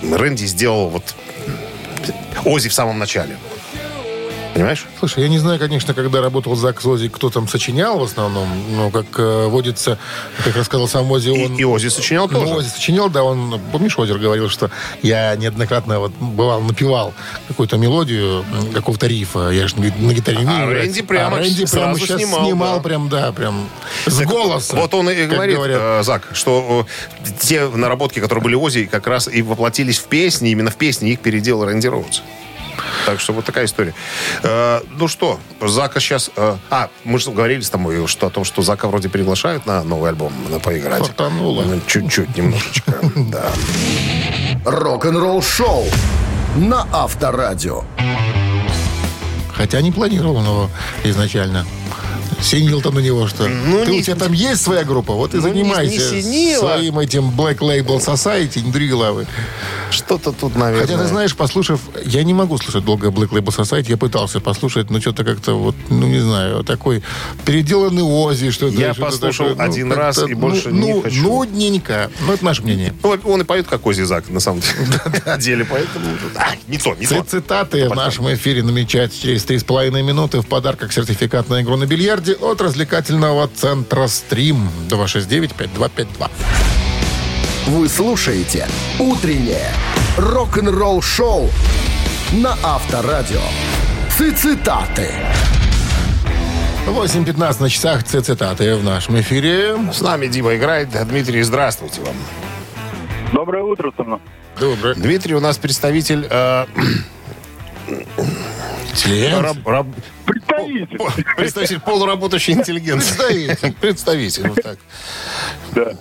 [0.01, 1.15] Рэнди сделал вот
[2.45, 3.37] Ози в самом начале.
[4.57, 4.87] Понимаешь?
[4.97, 8.89] Слушай, я не знаю, конечно, когда работал Зак Ози, кто там сочинял в основном, но
[8.89, 9.99] как э, водится,
[10.43, 11.55] как рассказал сам Ози, И, он...
[11.57, 12.53] и Ози сочинял Ну, тоже.
[12.55, 14.71] Ози сочинял, да, он, помнишь, Озер говорил, что
[15.03, 17.13] я неоднократно вот бывал, напевал
[17.47, 18.43] какую-то мелодию
[18.73, 20.85] какого-то рифа, я же на, гитаре не А играть.
[20.85, 22.81] Рэнди прямо а Рэнди прямо сейчас снимал, снимал, да.
[22.81, 23.69] прям, да, прям
[24.07, 24.79] с Так голосом.
[24.79, 25.79] Вот он и говорит, говорят.
[25.79, 26.87] э, Зак, что
[27.23, 31.11] э, те наработки, которые были Ози, как раз и воплотились в песни, именно в песни
[31.11, 32.21] их переделал Рэнди Роудс.
[33.05, 33.93] Так что вот такая история.
[34.43, 36.31] Э, ну что, Зака сейчас...
[36.35, 39.83] э, а, мы же говорили с тобой, что о том, что Зака вроде приглашают на
[39.83, 41.05] новый альбом на поиграть.
[41.05, 41.63] Фартануло.
[41.63, 42.93] Ну, Чуть-чуть, немножечко.
[43.15, 43.51] Да.
[44.65, 45.85] Рок-н-ролл шоу
[46.55, 47.83] на Авторадио.
[49.53, 50.69] Хотя не планировал его
[51.03, 51.65] изначально.
[52.41, 55.33] Синил там на него, что Ну, ты, не- у тебя там есть своя группа, вот
[55.33, 56.59] и Ну, не- занимайся не синила.
[56.59, 59.27] своим этим Black Label Society, не дури головы.
[59.89, 60.85] Что-то тут, наверное...
[60.85, 61.79] Хотя, ты знаешь, послушав...
[62.05, 63.89] Я не могу слушать долго Black Label Society.
[63.89, 67.03] Я пытался послушать, но что-то как-то вот, ну, не знаю, такой
[67.45, 68.75] переделанный Ози, что-то.
[68.75, 71.23] Я что-то послушал такое, ну, один раз и больше ну, не ну, хочу.
[71.23, 72.11] Нудненько.
[72.25, 72.93] Ну, это наше мнение.
[73.01, 74.61] Ну, он и поет как Ози Зак, на самом
[75.39, 76.05] деле, поэтому...
[76.35, 77.23] А, не то, не то.
[77.23, 80.41] Цитаты в нашем эфире намечаются через три с половиной минуты.
[80.41, 84.69] В подарках сертификат на игру на бильярде от развлекательного центра «Стрим».
[84.89, 86.29] 269-5252.
[87.67, 88.67] Вы слушаете
[88.99, 89.71] «Утреннее
[90.17, 91.49] рок-н-ролл-шоу»
[92.31, 93.41] на Авторадио.
[94.17, 95.11] Цитаты.
[96.87, 99.75] 8.15 на часах цитаты в нашем эфире.
[99.91, 100.89] С нами Дима играет.
[101.07, 102.15] Дмитрий, здравствуйте вам.
[103.33, 104.19] Доброе утро, Сомна.
[104.59, 104.95] Добрый.
[104.95, 106.25] Дмитрий у нас представитель...
[106.29, 106.65] э,
[108.97, 109.39] Член.
[109.39, 109.87] раб- раб-
[110.25, 110.97] Представитель.
[111.37, 113.47] представитель полуработающей интеллигенции.
[113.47, 113.73] Представитель.
[113.79, 114.77] Представитель, вот так.
[115.73, 115.93] Да.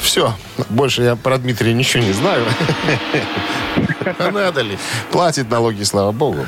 [0.00, 0.34] Все.
[0.70, 2.44] Больше я про Дмитрия ничего не знаю.
[4.18, 4.78] А надо ли?
[5.10, 6.46] Платит налоги, слава богу.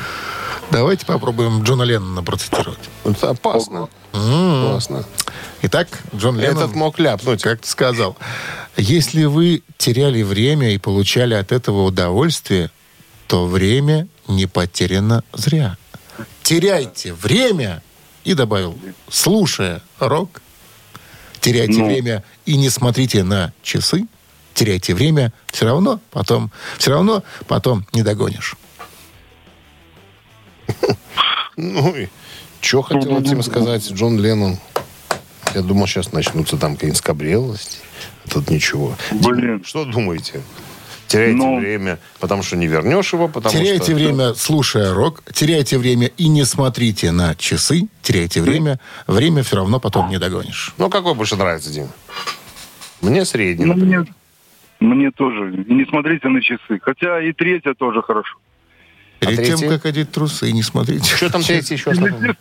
[0.71, 2.79] Давайте попробуем Джона Леннона процитировать.
[3.05, 3.89] Это опасно.
[4.13, 5.05] Опасно.
[5.63, 6.65] Итак, Джон Леннон...
[6.65, 7.43] Этот мог ляпнуть.
[7.43, 8.17] как ты сказал,
[8.77, 12.71] если вы теряли время и получали от этого удовольствие,
[13.27, 15.77] то время не потеряно зря.
[16.43, 17.83] Теряйте время,
[18.25, 20.43] и добавил, слушая рок,
[21.41, 21.87] теряйте Ну.
[21.87, 24.07] время и не смотрите на часы,
[24.55, 28.57] теряйте время, все равно потом, все равно потом не догонишь.
[31.57, 32.09] Ну, и
[32.61, 34.59] что хотел этим сказать Джон Леннон?
[35.55, 37.79] Я думал, сейчас начнутся там какие-нибудь скобрелости.
[38.29, 38.97] Тут ничего.
[39.13, 39.59] Блин.
[39.59, 40.43] Дим, что думаете?
[41.15, 41.59] Теряете Ну.
[41.61, 43.95] время, потому что не вернешь его, потому теряйте что...
[43.95, 49.79] время, слушая рок, теряйте время и не смотрите на часы, теряйте время, время все равно
[49.81, 50.75] потом не догонишь.
[50.79, 51.89] Ну, какой больше нравится, Дим?
[53.01, 53.67] Мне средний.
[53.67, 54.07] Ну, например.
[54.81, 55.65] мне, мне тоже.
[55.69, 56.81] И не смотрите на часы.
[56.83, 58.39] Хотя и третья тоже хорошо.
[59.27, 59.69] Перед тем, третий?
[59.75, 61.05] как одеть трусы, не смотрите.
[61.17, 61.93] Что там третий еще?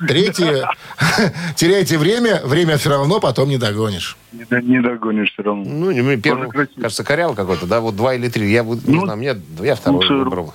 [0.08, 0.68] Третье,
[1.56, 4.18] теряйте время, время все равно потом не догонишь.
[4.32, 5.64] Не, до- не догонишь все равно.
[5.66, 8.52] Ну, не, первый, кажется, корял какой-то, да, вот два или три.
[8.52, 10.54] Я вот не Ну, знаю, мне, я второй выбрал.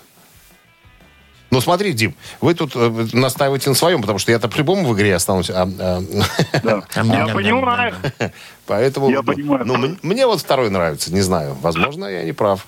[1.50, 5.14] Ну, смотри, Дим, вы тут э, настаиваете на своем, потому что я-то по-любому в игре
[5.14, 5.48] останусь.
[5.48, 6.02] а, а,
[6.62, 6.82] Да.
[7.02, 7.94] Я понимаю.
[8.66, 9.08] поэтому...
[9.10, 9.64] Я понимаю.
[9.64, 11.56] ну, мне вот второй нравится, не знаю.
[11.62, 12.66] Возможно, я не прав.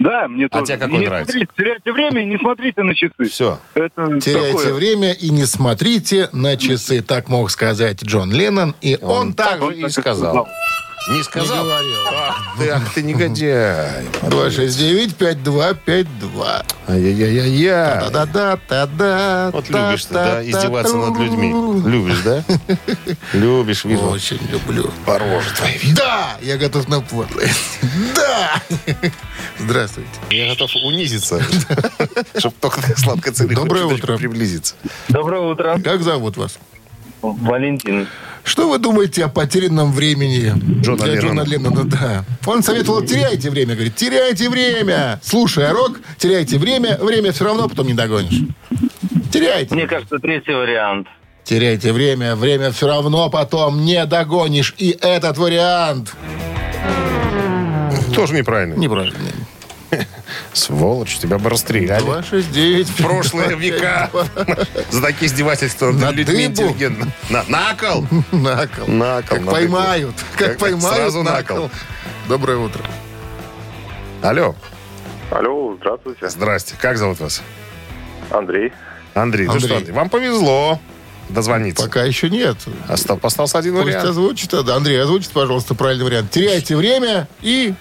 [0.00, 0.64] Да, мне тоже.
[0.64, 1.32] тебе какой И не нравится?
[1.32, 3.24] смотрите, теряйте время и не смотрите на часы.
[3.30, 3.58] Все.
[3.74, 4.72] Это Теряйте такое.
[4.72, 7.02] время и не смотрите на часы.
[7.02, 8.74] Так мог сказать Джон Леннон.
[8.80, 10.48] И он, Он так так же и сказал.
[11.08, 11.56] Не сказал?
[11.56, 11.96] Не говорил.
[12.12, 14.04] Ах ты, ах ты негодяй.
[14.22, 16.64] 269-5252.
[16.88, 18.00] Ай-яй-яй-яй.
[18.10, 19.50] Да-да-да-да-да.
[19.52, 21.50] Вот любишь ты, да, издеваться над людьми.
[21.88, 22.44] Любишь, да?
[23.32, 24.10] Любишь, вижу.
[24.10, 24.90] Очень люблю.
[25.06, 25.96] По роже твоей видно.
[25.96, 27.78] Да, я готов на подлость.
[28.14, 28.60] Да.
[29.58, 30.10] Здравствуйте.
[30.30, 31.40] Я готов унизиться,
[32.38, 34.16] чтобы только сладко цели Доброе утро.
[34.16, 34.74] приблизиться.
[35.08, 35.78] Доброе утро.
[35.82, 36.58] Как зовут вас?
[37.22, 38.06] Валентин.
[38.50, 41.42] Что вы думаете о потерянном времени Джона для Леннона.
[41.42, 41.84] Джона Леннона?
[41.84, 42.24] Да.
[42.46, 43.74] Он советовал, теряйте время.
[43.74, 45.20] Говорит, теряйте время.
[45.22, 46.98] Слушая рок, теряйте время.
[47.00, 48.40] Время все равно потом не догонишь.
[49.32, 49.72] Теряйте.
[49.72, 51.06] Мне кажется, третий вариант.
[51.44, 52.34] Теряйте время.
[52.34, 54.74] Время все равно потом не догонишь.
[54.78, 56.12] И этот вариант
[58.16, 58.74] Тоже неправильно.
[58.74, 59.30] неправильный.
[60.52, 62.02] Сволочь, тебя бы расстреляли.
[62.02, 62.88] 269.
[62.88, 64.10] В прошлые века.
[64.90, 67.08] За такие издевательства На людьми интеллигентно.
[67.30, 68.04] На, на кол.
[68.32, 68.86] На кол.
[68.88, 70.14] На кол, Как поймают.
[70.36, 70.96] Как поймают.
[70.96, 71.56] сразу на на кол.
[71.56, 71.70] кол.
[72.28, 72.82] Доброе утро.
[74.22, 74.54] Алло.
[75.30, 76.28] Алло, здравствуйте.
[76.28, 76.74] Здрасте.
[76.80, 77.42] Как зовут вас?
[78.30, 78.72] Андрей.
[79.14, 79.46] Андрей.
[79.46, 79.68] Ну Андрей.
[79.68, 80.80] что, Андрей, вам повезло
[81.28, 81.84] дозвониться.
[81.84, 82.56] Пока еще нет.
[82.88, 84.08] Оста- Остался один Пусть вариант.
[84.08, 84.50] озвучит.
[84.64, 86.30] да, Андрей, озвучит, пожалуйста, правильный вариант.
[86.32, 87.74] Теряйте время и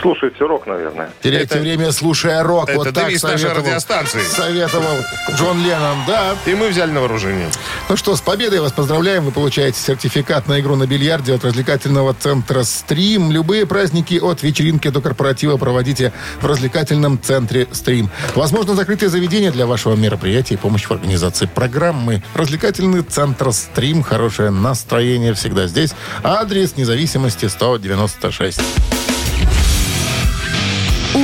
[0.00, 1.10] Слушайте рок, наверное.
[1.22, 2.68] теряйте Это- время, слушая рок.
[2.68, 4.20] это вот так советовал, радиостанции.
[4.20, 4.96] советовал
[5.36, 6.36] Джон Леннон, да.
[6.46, 7.48] И мы взяли на вооружение.
[7.88, 9.24] Ну что, с победой вас поздравляем.
[9.24, 13.32] Вы получаете сертификат на игру на бильярде от развлекательного центра «Стрим».
[13.32, 18.10] Любые праздники от вечеринки до корпоратива проводите в развлекательном центре «Стрим».
[18.34, 22.22] Возможно, закрытие заведение для вашего мероприятия и помощь в организации программы.
[22.34, 24.02] Развлекательный центр «Стрим».
[24.02, 25.92] Хорошее настроение всегда здесь.
[26.22, 28.60] Адрес независимости 196.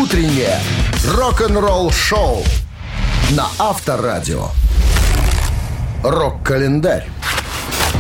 [0.03, 0.59] Утреннее
[1.07, 2.43] рок-н-ролл-шоу
[3.31, 4.49] на Авторадио.
[6.03, 7.07] Рок-календарь.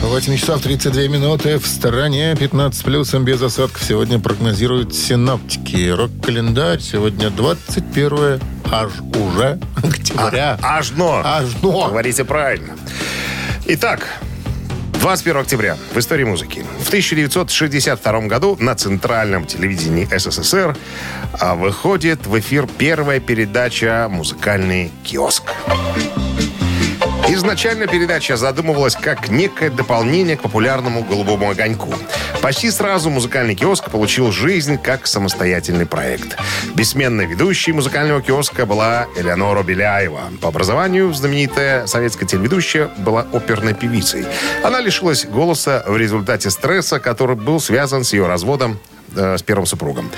[0.02, 1.58] 8 часов 32 минуты.
[1.58, 3.84] В стороне 15 плюсом без осадков.
[3.84, 5.88] Сегодня прогнозируют синаптики.
[5.90, 6.80] Рок-календарь.
[6.80, 8.40] Сегодня 21
[8.72, 10.58] аж уже октября.
[10.62, 11.22] Аж но.
[11.24, 11.86] Аж но.
[11.88, 12.74] Говорите правильно.
[13.66, 14.08] Итак,
[15.04, 16.64] 21 октября в истории музыки.
[16.80, 20.74] В 1962 году на центральном телевидении СССР
[21.38, 25.52] а, выходит в эфир первая передача «Музыкальный киоск».
[27.26, 31.94] Изначально передача задумывалась как некое дополнение к популярному «Голубому огоньку».
[32.42, 36.36] Почти сразу музыкальный киоск получил жизнь как самостоятельный проект.
[36.74, 40.32] Бессменной ведущей музыкального киоска была Элеонора Беляева.
[40.42, 44.26] По образованию знаменитая советская телеведущая была оперной певицей.
[44.62, 48.78] Она лишилась голоса в результате стресса, который был связан с ее разводом
[49.14, 50.10] э, с первым супругом.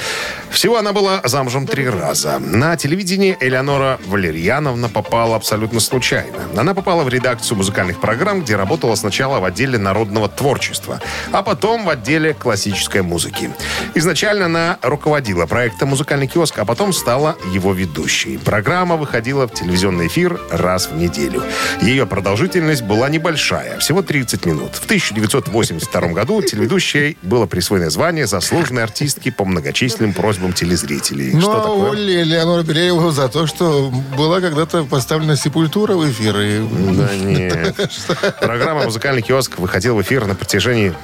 [0.51, 2.38] Всего она была замужем три раза.
[2.38, 6.38] На телевидении Элеонора Валерьяновна попала абсолютно случайно.
[6.57, 11.01] Она попала в редакцию музыкальных программ, где работала сначала в отделе народного творчества,
[11.33, 13.51] а потом в отделе классической музыки.
[13.94, 18.38] Изначально она руководила проектом «Музыкальный киоск», а потом стала его ведущей.
[18.38, 21.42] Программа выходила в телевизионный эфир раз в неделю.
[21.83, 24.75] Ее продолжительность была небольшая, всего 30 минут.
[24.75, 31.33] В 1982 году телеведущей было присвоено звание заслуженной артистки по многочисленным просьбам телезрителей.
[31.33, 31.90] Ну, Что такое?
[31.90, 36.40] Олли Леонора Беляева за то, что была когда-то поставлена сепультура в эфир.
[36.40, 36.66] И...
[36.96, 37.77] Да нет.
[38.40, 40.94] Программа «Музыкальный киоск» выходила в эфир на протяжении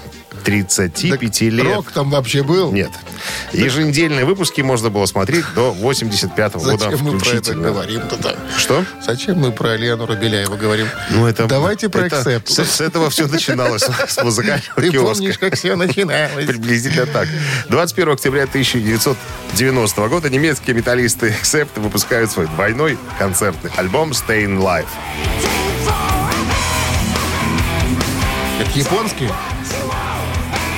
[0.44, 1.64] 35 лет.
[1.64, 2.72] Рок там вообще был?
[2.72, 2.90] Нет.
[3.52, 8.36] Еженедельные выпуски можно было смотреть до 85 года Зачем мы про это говорим-то так?
[8.56, 8.84] Что?
[9.04, 10.88] Зачем мы про Леонора Беляева говорим?
[11.10, 12.42] Ну, это, Давайте про это-.
[12.44, 15.14] С, с этого все начиналось, с музыкального Ты киоска.
[15.14, 16.46] помнишь, как все начиналось?
[16.46, 17.28] Приблизительно так.
[17.68, 24.86] 21 октября 1990 года немецкие металлисты Accept выпускают свой двойной концертный альбом Staying Live.
[28.60, 29.28] Это японский?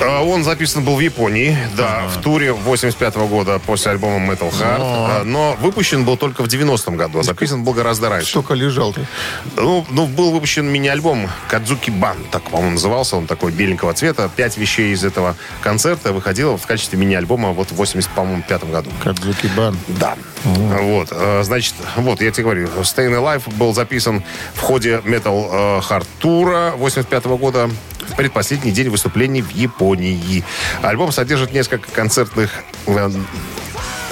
[0.01, 4.79] А, Он записан был в Японии, да, в туре 85 года после альбома Metal Heart,
[4.79, 8.29] а, но выпущен был только в 90-м году, а записан был гораздо раньше.
[8.29, 9.07] Столько лежал ты.
[9.55, 14.29] Ну, ну, был выпущен мини-альбом Кадзуки Бан, так, по-моему, назывался он, такой беленького цвета.
[14.35, 18.91] Пять вещей из этого концерта выходило в качестве мини-альбома вот в 85 году.
[19.03, 19.77] Кадзуки Бан.
[19.87, 20.15] Да.
[20.43, 21.07] Вот.
[21.11, 26.05] э, Значит, вот, я тебе говорю, Staying Alive был записан в ходе Metal э, Hard
[26.19, 30.43] тура 85 года в предпоследний день выступлений в Японии.
[30.81, 32.51] Альбом содержит несколько концертных
[32.87, 33.09] э,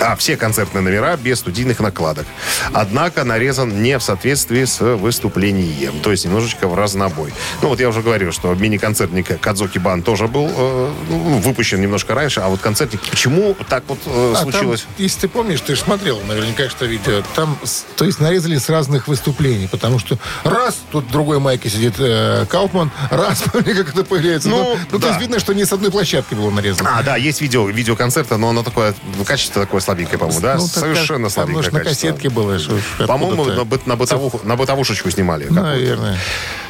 [0.04, 2.26] а все концертные номера без студийных накладок.
[2.74, 7.34] Однако нарезан не в соответствии с выступлением, то есть немножечко в разнобой.
[7.62, 12.14] Ну вот я уже говорил, что мини-концертник Кадзоки Бан тоже был э, ну, выпущен немножко
[12.16, 14.82] раньше, а вот концертник почему так вот э, А случилось?
[14.82, 17.24] там, если ты помнишь, ты же смотрел наверняка, что видео.
[17.36, 17.58] Там,
[17.96, 22.46] то есть, нарезали с разных выступлений, потому что раз, тут в другой майке сидит э,
[22.50, 24.50] Кауфман, раз, как это появляется.
[24.50, 25.08] Ну, Ну, ну, то да.
[25.10, 26.98] есть, видно, что не с одной площадки было нарезано.
[26.98, 28.94] А, да, есть видео, видео концерта, но оно такое,
[29.26, 30.56] качество такое слабенькое, по-моему, да?
[30.56, 32.08] Ну, Совершенно слабенькое на качество.
[32.08, 32.58] кассетке было.
[33.08, 35.48] По-моему, на, быт- на, бытовуху, на бытовушечку снимали.
[35.50, 36.18] Наверное.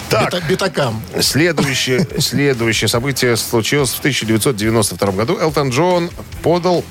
[0.09, 0.33] Так.
[0.33, 1.01] Бита- битакам.
[1.21, 5.37] Следующее, следующее событие случилось в 1992 году.
[5.39, 6.09] Элтон Джон
[6.43, 6.83] подал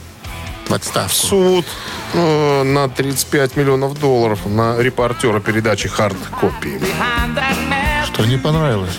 [0.68, 1.14] В отставку.
[1.14, 1.66] суд
[2.14, 6.80] э, на 35 миллионов долларов на репортера передачи «Хард Копи».
[8.06, 8.98] Что не понравилось?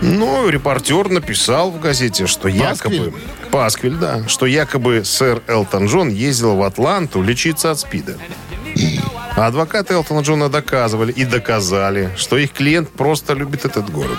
[0.00, 3.12] Ну, репортер написал в газете, что якобы...
[3.50, 4.26] Пасквиль, да.
[4.28, 8.16] Что якобы сэр Элтон Джон ездил в Атланту лечиться от СПИДа.
[9.36, 14.18] А адвокаты Элтона Джона доказывали и доказали, что их клиент просто любит этот город.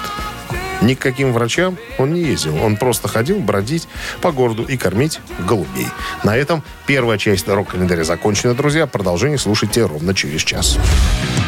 [0.81, 2.55] Ни к каким врачам он не ездил.
[2.63, 3.87] Он просто ходил бродить
[4.21, 5.87] по городу и кормить голубей.
[6.23, 8.87] На этом первая часть рок-календаря закончена, друзья.
[8.87, 10.77] Продолжение слушайте ровно через час.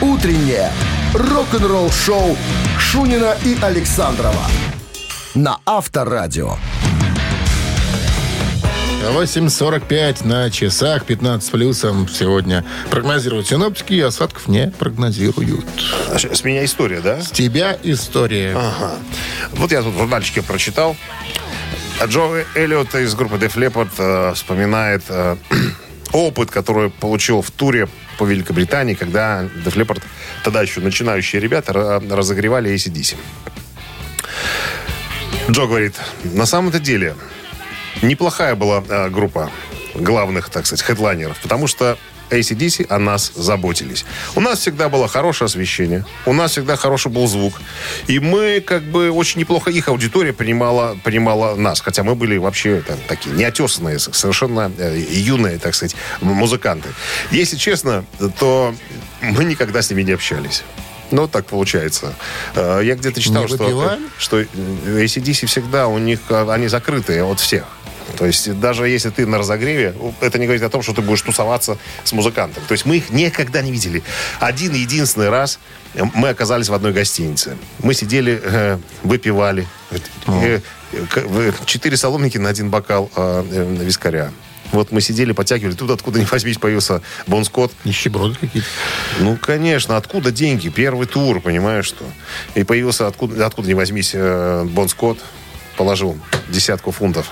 [0.01, 0.71] Утреннее
[1.13, 2.35] рок-н-ролл-шоу
[2.79, 4.47] Шунина и Александрова
[5.35, 6.55] на Авторадио.
[9.03, 12.65] 8.45 на часах, 15 плюсом сегодня.
[12.89, 15.65] Прогнозируют синоптики, и осадков не прогнозируют.
[16.15, 17.21] С меня история, да?
[17.21, 18.55] С тебя история.
[18.55, 18.97] Ага.
[19.51, 20.95] Вот я тут в журнальчике прочитал.
[22.03, 25.35] Джо Эллиот из группы Def Leppard э, вспоминает э,
[26.13, 30.01] опыт, который получил в туре по Великобритании, когда Def Leppard,
[30.43, 33.15] тогда еще начинающие ребята, ра- разогревали ACDC.
[35.49, 37.15] Джо говорит, на самом-то деле,
[38.01, 39.49] неплохая была э, группа
[39.95, 41.97] главных, так сказать, хедлайнеров, потому что
[42.31, 44.05] ACDC о нас заботились.
[44.35, 47.61] У нас всегда было хорошее освещение, у нас всегда хороший был звук,
[48.07, 52.81] и мы как бы очень неплохо, их аудитория принимала, принимала нас, хотя мы были вообще
[52.87, 56.89] там, такие неотесанные, совершенно э, юные, так сказать, музыканты.
[57.31, 58.05] Если честно,
[58.39, 58.73] то
[59.21, 60.63] мы никогда с ними не общались.
[61.11, 62.13] Ну, так получается.
[62.55, 64.45] Э, Я где-то читал, что, что э,
[64.85, 67.65] ACDC всегда у них, э, они закрытые от всех.
[68.17, 71.21] То есть даже если ты на разогреве, это не говорит о том, что ты будешь
[71.21, 72.63] тусоваться с музыкантом.
[72.67, 74.03] То есть мы их никогда не видели.
[74.39, 75.59] Один единственный раз
[76.13, 77.57] мы оказались в одной гостинице.
[77.79, 79.67] Мы сидели, э, выпивали.
[80.27, 80.59] Э,
[81.65, 84.31] Четыре соломники на один бокал э, вискаря.
[84.71, 85.73] Вот мы сидели, подтягивали.
[85.73, 87.73] Тут откуда ни возьмись появился Бон Скотт.
[87.83, 88.67] Нищеброды какие-то.
[89.19, 90.69] Ну, конечно, откуда деньги?
[90.69, 92.05] Первый тур, понимаешь, что?
[92.55, 95.19] И появился откуда, откуда не возьмись Бон Скотт,
[95.81, 96.15] положил
[96.47, 97.31] десятку фунтов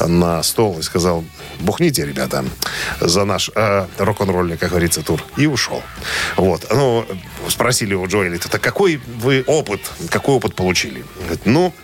[0.00, 1.22] на стол и сказал,
[1.60, 2.42] бухните, ребята,
[3.00, 5.22] за наш э, рок-н-ролльный, как говорится, тур.
[5.36, 5.82] И ушел.
[6.38, 6.66] Вот.
[6.70, 7.04] Ну,
[7.48, 11.04] спросили у Джоэля, это какой вы опыт, какой опыт получили?
[11.18, 11.74] Говорит, ну,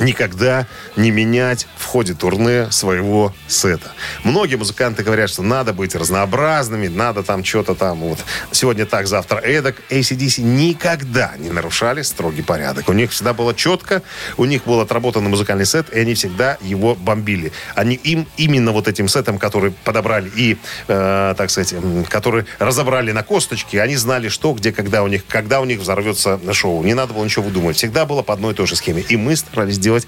[0.00, 3.92] никогда не менять в ходе турне своего сета.
[4.24, 8.18] Многие музыканты говорят, что надо быть разнообразными, надо там что-то там вот.
[8.50, 9.76] Сегодня так, завтра эдак.
[9.90, 12.88] ACDC никогда не нарушали строгий порядок.
[12.88, 14.02] У них всегда было четко,
[14.36, 17.52] у них был отработанный музыкальный сет, и они всегда его бомбили.
[17.74, 20.56] Они им именно вот этим сетом, который подобрали и,
[20.88, 21.74] э, так сказать,
[22.08, 26.40] который разобрали на косточки, они знали, что, где, когда у них, когда у них взорвется
[26.52, 26.82] шоу.
[26.82, 27.76] Не надо было ничего выдумывать.
[27.76, 29.02] Всегда было по одной и той же схеме.
[29.08, 30.06] И мы старались делать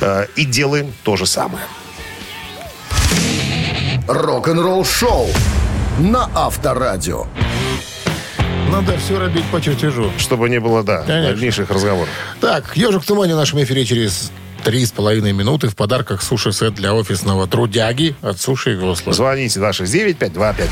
[0.00, 1.64] э, и делаем то же самое.
[4.06, 5.28] Рок-н-ролл-шоу
[5.98, 7.26] на Авторадио.
[8.70, 10.10] Надо все робить по чертежу.
[10.18, 11.32] Чтобы не было, да, Конечно.
[11.32, 12.08] дальнейших разговоров.
[12.40, 14.32] Так, «Ежик в тумане» в нашем эфире через
[14.64, 15.68] три с половиной минуты.
[15.68, 19.12] В подарках суши-сет для офисного трудяги от Суши и Весла.
[19.12, 20.68] Звоните 269-5252.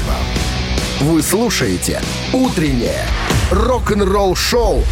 [1.03, 2.01] Вы слушаете
[2.33, 3.07] «Утреннее
[3.51, 4.83] рок-н-ролл-шоу»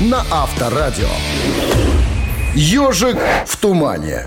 [0.00, 1.08] на Авторадио.
[2.56, 4.24] «Ежик в тумане».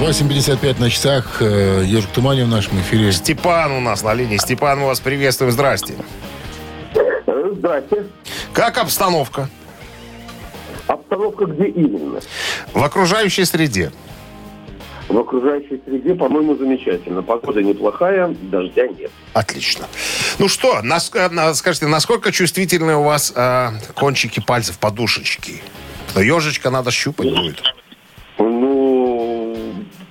[0.00, 1.36] 8.55 на часах.
[1.40, 3.12] э, «Ежик в тумане» в нашем эфире.
[3.12, 4.36] Степан у нас на линии.
[4.38, 5.52] Степан, мы вас приветствуем.
[5.52, 5.94] Здрасте.
[7.56, 8.04] Здрасте.
[8.52, 9.48] Как обстановка
[10.88, 12.20] Обстановка где именно?
[12.74, 13.92] в окружающей среде?
[15.10, 17.20] В окружающей среде, по-моему, замечательно.
[17.22, 19.10] Погода неплохая, дождя нет.
[19.32, 19.86] Отлично.
[20.38, 25.62] Ну что, нас- э, скажите, насколько чувствительны у вас э, кончики пальцев, подушечки?
[26.14, 27.60] Ежечка надо щупать будет.
[28.38, 29.56] Ну,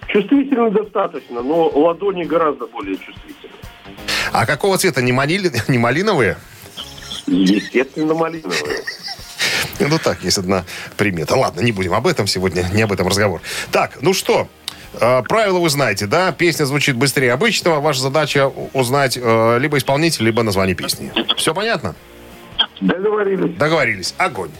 [0.09, 3.53] чувствительно достаточно, но ладони гораздо более чувствительны.
[4.33, 5.01] А какого цвета?
[5.01, 6.35] Не, малили- не малиновые?
[7.25, 8.83] Естественно, малиновые.
[9.79, 10.65] Ну так, есть одна
[10.97, 11.35] примета.
[11.37, 13.39] Ладно, не будем об этом сегодня, не об этом разговор.
[13.71, 14.49] Так, ну что,
[14.97, 16.31] правила вы знаете, да?
[16.31, 17.79] Песня звучит быстрее обычного.
[17.79, 21.11] Ваша задача узнать э, либо исполнителя, либо название песни.
[21.37, 21.95] Все понятно?
[22.81, 23.55] Договорились.
[23.57, 24.15] Договорились.
[24.17, 24.51] Огонь.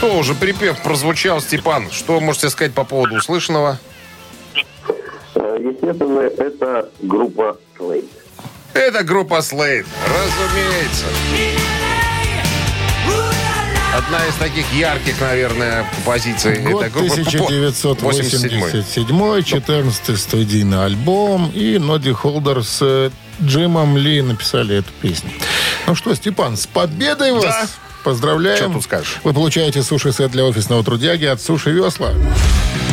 [0.00, 1.90] Что, уже припев прозвучал, Степан.
[1.90, 3.78] Что можете сказать по поводу услышанного?
[5.34, 8.08] Э, Естественно, это группа Slade.
[8.72, 11.04] Это группа Slade, разумеется.
[13.94, 17.14] Одна из таких ярких, наверное, позиций Год этой группы.
[17.14, 17.58] 87-й.
[17.58, 21.50] 1987, 14 студийный альбом.
[21.54, 23.10] И Ноди Холдер с э,
[23.42, 25.30] Джимом Ли написали эту песню.
[25.86, 27.42] Ну что, Степан, с победой вас!
[27.44, 27.89] Да.
[28.04, 28.56] Поздравляем.
[28.56, 29.20] Что тут скажешь?
[29.24, 32.10] Вы получаете суши-сет для офисного трудяги от Суши Весла.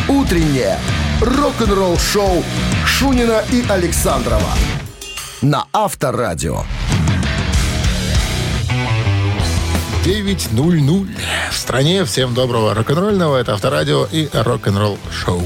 [0.08, 0.78] Утреннее
[1.22, 2.44] рок-н-ролл-шоу
[2.86, 4.52] Шунина и Александрова
[5.42, 6.64] на Авторадио.
[10.04, 11.08] 9.00
[11.52, 12.06] в стране.
[12.06, 13.38] Всем доброго рок-н-ролльного.
[13.38, 15.44] Это Авторадио и рок-н-ролл шоу.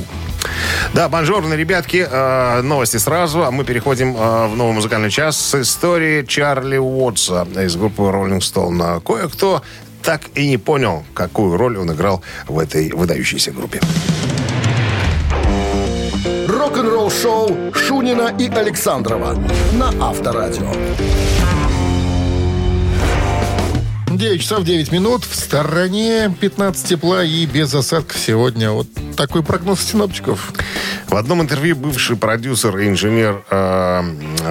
[0.93, 2.07] Да, бонжорно, ребятки.
[2.09, 3.43] Э, новости сразу.
[3.43, 8.39] А мы переходим э, в новый музыкальный час с истории Чарли Уотса из группы Rolling
[8.39, 9.01] Stone.
[9.01, 9.61] Кое-кто
[10.03, 13.79] так и не понял, какую роль он играл в этой выдающейся группе.
[16.47, 19.35] Рок-н-ролл-шоу Шунина и Александрова
[19.73, 20.71] на Авторадио.
[24.21, 25.25] 9 часов 9 минут.
[25.25, 28.69] В стороне 15 тепла и без осадков сегодня.
[28.69, 28.85] Вот
[29.17, 30.53] такой прогноз синоптиков.
[31.07, 34.03] В одном интервью бывший продюсер и инженер э,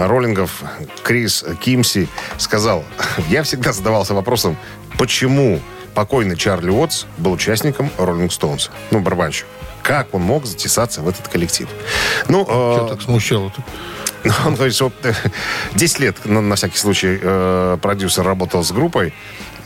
[0.09, 0.65] роллингов
[1.05, 2.85] Крис Кимси сказал,
[3.29, 4.57] я всегда задавался вопросом,
[4.99, 5.61] почему
[5.95, 9.47] покойный Чарли Уотс был участником Роллинг Стоунс, ну, барабанщик.
[9.85, 11.69] Как он мог затесаться в этот коллектив?
[12.27, 13.63] Ну, э, Что так смущало-то?
[14.47, 15.13] он говорит, что э,
[15.75, 19.15] 10 лет, на, на всякий случай, э, продюсер работал с группой.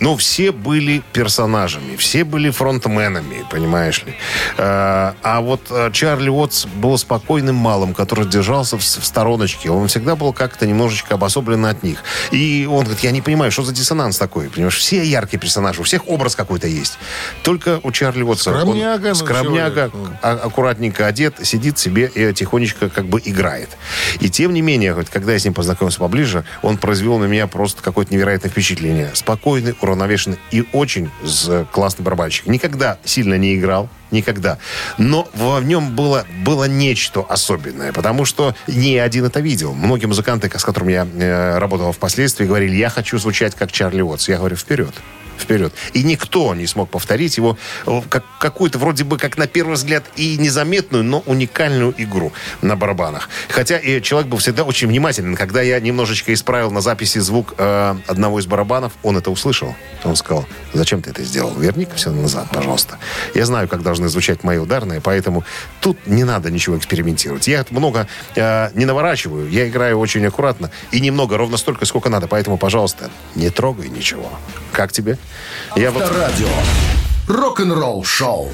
[0.01, 4.14] Но все были персонажами, все были фронтменами, понимаешь ли.
[4.57, 9.70] Э, а вот э, Чарли Уотс был спокойным малым, который держался в, стороночке.
[9.70, 12.03] Он всегда был как-то немножечко обособлен от них.
[12.30, 14.49] И он говорит, я не понимаю, что за диссонанс такой.
[14.49, 16.99] Понимаешь, все яркие персонажи, у всех образ какой-то есть.
[17.42, 18.53] Только у Чарли Уотса...
[18.53, 23.70] он Скромняга, ну, скромняга, человек, а- аккуратненько одет, сидит себе и тихонечко как бы играет.
[24.20, 27.82] И тем не менее, когда я с ним познакомился поближе, он произвел на меня просто
[27.82, 29.11] какое-то невероятное впечатление.
[29.14, 31.11] Спокойный, уравновешенный и очень
[31.72, 32.47] классный барабанщик.
[32.47, 34.59] Никогда сильно не играл, никогда.
[34.99, 39.75] Но в нем было, было нечто особенное, потому что не один это видел.
[39.75, 44.29] Многие музыканты, с которыми я э, работал впоследствии, говорили, я хочу звучать как Чарли Уотс.
[44.29, 44.95] Я говорю, вперед
[45.39, 45.73] вперед.
[45.93, 47.57] И никто не смог повторить его
[47.87, 52.77] э, как, какую-то вроде бы, как на первый взгляд, и незаметную, но уникальную игру на
[52.77, 53.29] барабанах.
[53.49, 55.37] Хотя и человек был всегда очень внимателен.
[55.37, 59.75] Когда я немножечко исправил на записи звук э, одного из барабанов, он это услышал.
[60.05, 61.55] Он сказал, зачем ты это сделал?
[61.55, 62.99] Верни-ка все назад, пожалуйста.
[63.35, 65.45] Я знаю, как должны звучать мои ударные, поэтому
[65.81, 67.49] тут не надо ничего экспериментировать.
[67.49, 72.27] Я много э, не наворачиваю, я играю очень аккуратно и немного, ровно столько, сколько надо.
[72.27, 74.31] Поэтому, пожалуйста, не трогай ничего.
[74.73, 75.19] Как тебе?
[75.77, 76.49] Я вот Авторадио.
[77.29, 78.51] Рок-н-ролл-шоу.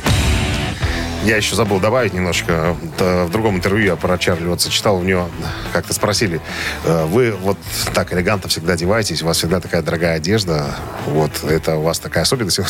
[1.25, 2.77] Я еще забыл добавить немножко.
[2.99, 5.29] В другом интервью я про Чарли вот сочетал, у него
[5.73, 6.41] как-то спросили,
[6.85, 7.59] э, вы вот
[7.93, 10.75] так элегантно всегда одеваетесь, у вас всегда такая дорогая одежда,
[11.07, 12.61] вот, это у вас такая особенность.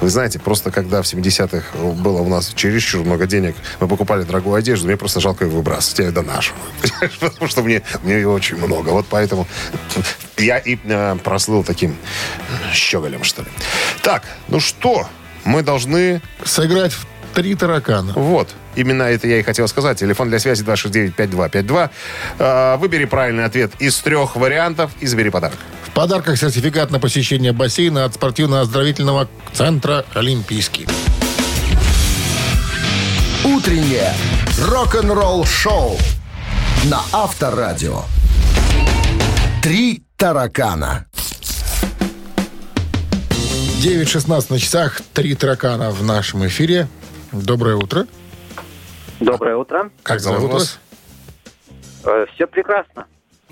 [0.00, 4.56] Вы знаете, просто когда в 70-х было у нас чересчур много денег, мы покупали дорогую
[4.56, 6.52] одежду, мне просто жалко ее выбрасывать, я ее доношу.
[7.20, 8.90] Потому что мне, мне ее очень много.
[8.90, 9.46] Вот поэтому
[10.36, 11.96] я и э, прослыл таким
[12.72, 13.48] щеголем, что ли.
[14.02, 15.08] Так, ну что,
[15.44, 18.12] мы должны Сыграть в три таракана.
[18.14, 19.98] вот, именно это я и хотел сказать.
[19.98, 21.90] Телефон для связи 269-5252.
[22.38, 25.58] Э, Выбери правильный ответ из трех вариантов и забери подарок.
[25.86, 30.86] В подарках сертификат на посещение бассейна от спортивно-оздоровительного центра «Олимпийский».
[33.44, 34.12] Утреннее
[34.58, 35.98] рок-н-ролл-шоу
[36.84, 38.02] на Авторадио.
[39.62, 41.06] Три таракана.
[43.82, 45.02] 9.16 на часах.
[45.12, 46.88] Три таракана в нашем эфире.
[47.34, 48.06] Доброе утро.
[49.18, 49.90] Доброе утро.
[50.04, 50.78] Как зовут вас?
[52.34, 53.06] все прекрасно.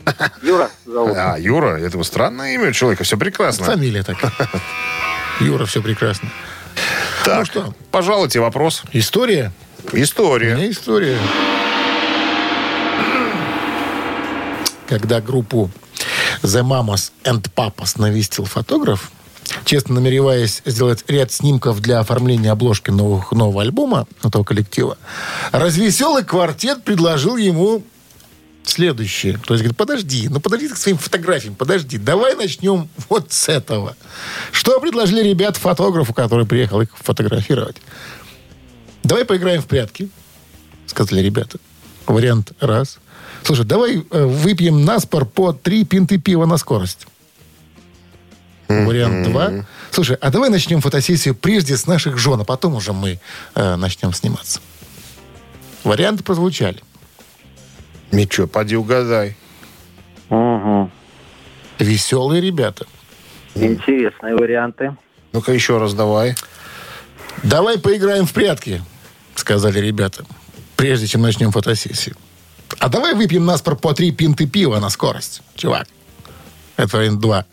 [0.43, 1.17] Юра зовут.
[1.17, 3.65] А, Юра, это вот странное имя у человека, все прекрасно.
[3.67, 4.33] Фамилия такая.
[5.41, 6.29] Юра, все прекрасно.
[7.25, 8.83] Так, Ну что, пожалуйте вопрос.
[8.93, 9.53] история?
[9.93, 10.55] У История.
[10.55, 11.19] меня история.
[14.89, 15.71] Когда группу
[16.43, 19.11] The Mamas and Papas навестил фотограф,
[19.65, 24.97] честно намереваясь сделать ряд снимков для оформления обложки новых, нового альбома этого коллектива,
[25.53, 27.83] развеселый квартет предложил ему
[28.65, 29.39] следующее.
[29.45, 33.97] То есть, говорит, подожди, ну подожди к своим фотографиям, подожди, давай начнем вот с этого.
[34.51, 37.77] Что предложили ребят фотографу, который приехал их фотографировать?
[39.03, 40.09] Давай поиграем в прятки,
[40.87, 41.59] сказали ребята.
[42.07, 42.99] Вариант раз.
[43.43, 47.07] Слушай, давай э, выпьем на спор по три пинты пива на скорость.
[48.87, 49.67] Вариант два.
[49.91, 53.21] Слушай, а давай начнем фотосессию прежде с наших жен, а потом уже мы
[53.55, 54.61] э, начнем сниматься.
[55.85, 56.81] Варианты прозвучали.
[58.11, 59.37] Ничего, поди угадай.
[60.29, 60.91] Угу.
[61.79, 62.87] Веселые ребята.
[63.55, 64.97] Интересные варианты.
[65.33, 66.35] Ну-ка еще раз давай.
[67.43, 68.83] Давай поиграем в прятки,
[69.35, 70.25] сказали ребята,
[70.77, 72.17] прежде чем начнем фотосессию.
[72.79, 75.87] А давай выпьем наспор по три пинты пива на скорость, чувак.
[76.77, 77.45] Это вариант два.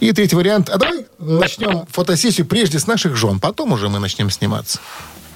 [0.00, 0.68] И третий вариант.
[0.68, 4.80] А давай начнем фотосессию прежде с наших жен, потом уже мы начнем сниматься.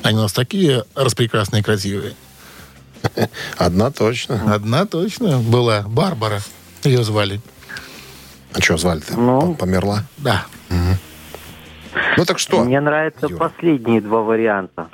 [0.03, 2.15] Они у нас такие распрекрасные и красивые.
[3.57, 4.55] Одна точно.
[4.55, 6.41] Одна точно была Барбара.
[6.85, 7.41] Ее звали.
[8.53, 9.17] А что звали-то?
[9.19, 9.55] Ну.
[9.55, 10.05] Померла?
[10.19, 10.47] Да.
[12.17, 12.65] Ну так что?
[12.65, 13.39] Мне нравятся Юра?
[13.49, 14.89] последние два варианта.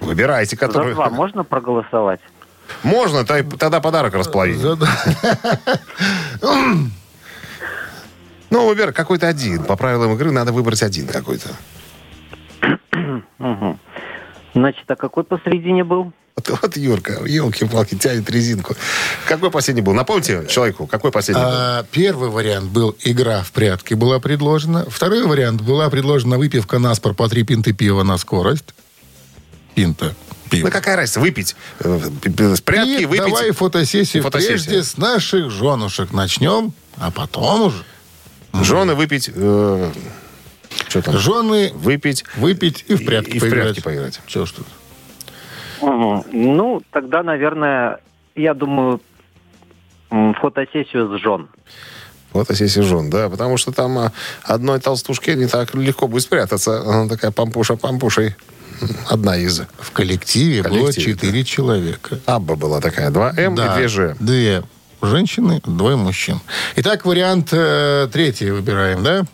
[0.00, 0.94] Выбирайте, За который...
[0.94, 2.20] два можно проголосовать?
[2.82, 4.78] Можно, тогда подарок располовиним.
[8.50, 9.64] Ну, выбирай какой-то один.
[9.64, 11.48] По правилам игры надо выбрать один какой-то.
[13.38, 13.78] Угу.
[14.54, 16.12] Значит, а какой посередине был?
[16.36, 18.74] Вот, вот Юрка, елки-палки, тянет резинку.
[19.26, 19.92] Какой последний был?
[19.92, 21.50] Напомните человеку, какой последний был?
[21.52, 24.86] А, первый вариант был игра в прятки была предложена.
[24.88, 28.74] Второй вариант была предложена выпивка на спор по три пинты пива на скорость.
[29.74, 30.14] Пинта
[30.50, 30.66] пива.
[30.66, 31.20] Ну, какая разница?
[31.20, 31.54] Выпить.
[31.80, 33.24] э, п- п- С прятки И выпить.
[33.26, 34.52] давай фотосессию, Фотосессия.
[34.54, 37.84] прежде с наших женушек начнем, а потом уже
[38.52, 39.30] Жены выпить...
[39.34, 39.90] Э,
[40.88, 41.16] что там?
[41.18, 42.24] Жены выпить...
[42.36, 43.60] Выпить и в прятки и, и поиграть.
[43.60, 44.20] в прятки поиграть.
[44.26, 44.62] Все, что
[45.80, 46.24] угу.
[46.32, 48.00] Ну, тогда, наверное,
[48.34, 49.00] я думаю,
[50.10, 51.48] фотосессию с жен.
[52.32, 54.10] Фотосессия жен, да, потому что там э,
[54.44, 56.80] одной толстушке не так легко будет спрятаться.
[56.82, 58.36] Она такая пампуша пампушей
[59.08, 59.62] одна из.
[59.78, 61.44] В коллективе, коллективе было четыре да.
[61.44, 62.20] человека.
[62.26, 64.16] Абба была такая, два М да, и две Ж.
[64.20, 64.64] 2
[65.02, 66.40] женщины, двое мужчин.
[66.76, 69.24] Итак, вариант э, третий выбираем, да?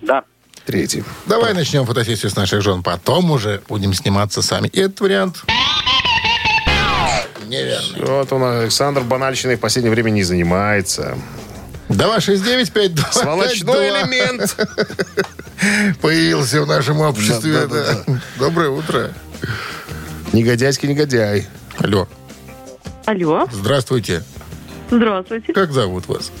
[0.00, 0.24] Да.
[0.64, 1.04] Третий.
[1.26, 4.68] Давай начнем фотосессию с наших жен, потом уже будем сниматься сами.
[4.68, 5.44] И этот вариант
[7.50, 8.06] неверный.
[8.06, 11.18] Вот он, Александр Банальщиной в последнее время не занимается.
[11.88, 14.56] 269-5252 Сволочной элемент.
[16.00, 17.52] появился в нашем обществе.
[17.52, 18.20] Да, да, да.
[18.38, 19.12] Доброе утро.
[20.32, 21.46] Негодяйский негодяй.
[21.78, 22.08] Алло,
[23.06, 24.22] Алло, здравствуйте.
[24.90, 25.52] Здравствуйте.
[25.52, 26.32] Как зовут вас?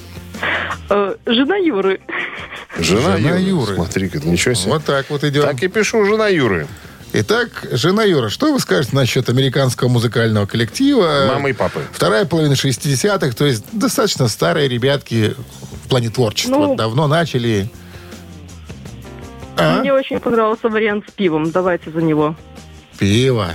[0.88, 2.00] Э, жена Юры.
[2.78, 3.40] Жена, Жена Юры.
[3.40, 3.74] Юры.
[3.74, 4.72] Смотри-ка, ничего себе.
[4.72, 5.42] Вот так вот идем.
[5.42, 6.66] Так и пишу, жена Юры.
[7.12, 11.26] Итак, жена Юра, что вы скажете насчет американского музыкального коллектива?
[11.28, 11.80] Мамы и папы.
[11.92, 15.34] Вторая половина 60-х, то есть достаточно старые ребятки
[15.84, 16.56] в плане творчества.
[16.56, 17.68] Ну, Давно начали.
[19.56, 19.80] А?
[19.80, 21.50] Мне очень понравился вариант с пивом.
[21.50, 22.36] Давайте за него.
[22.98, 23.54] Пиво.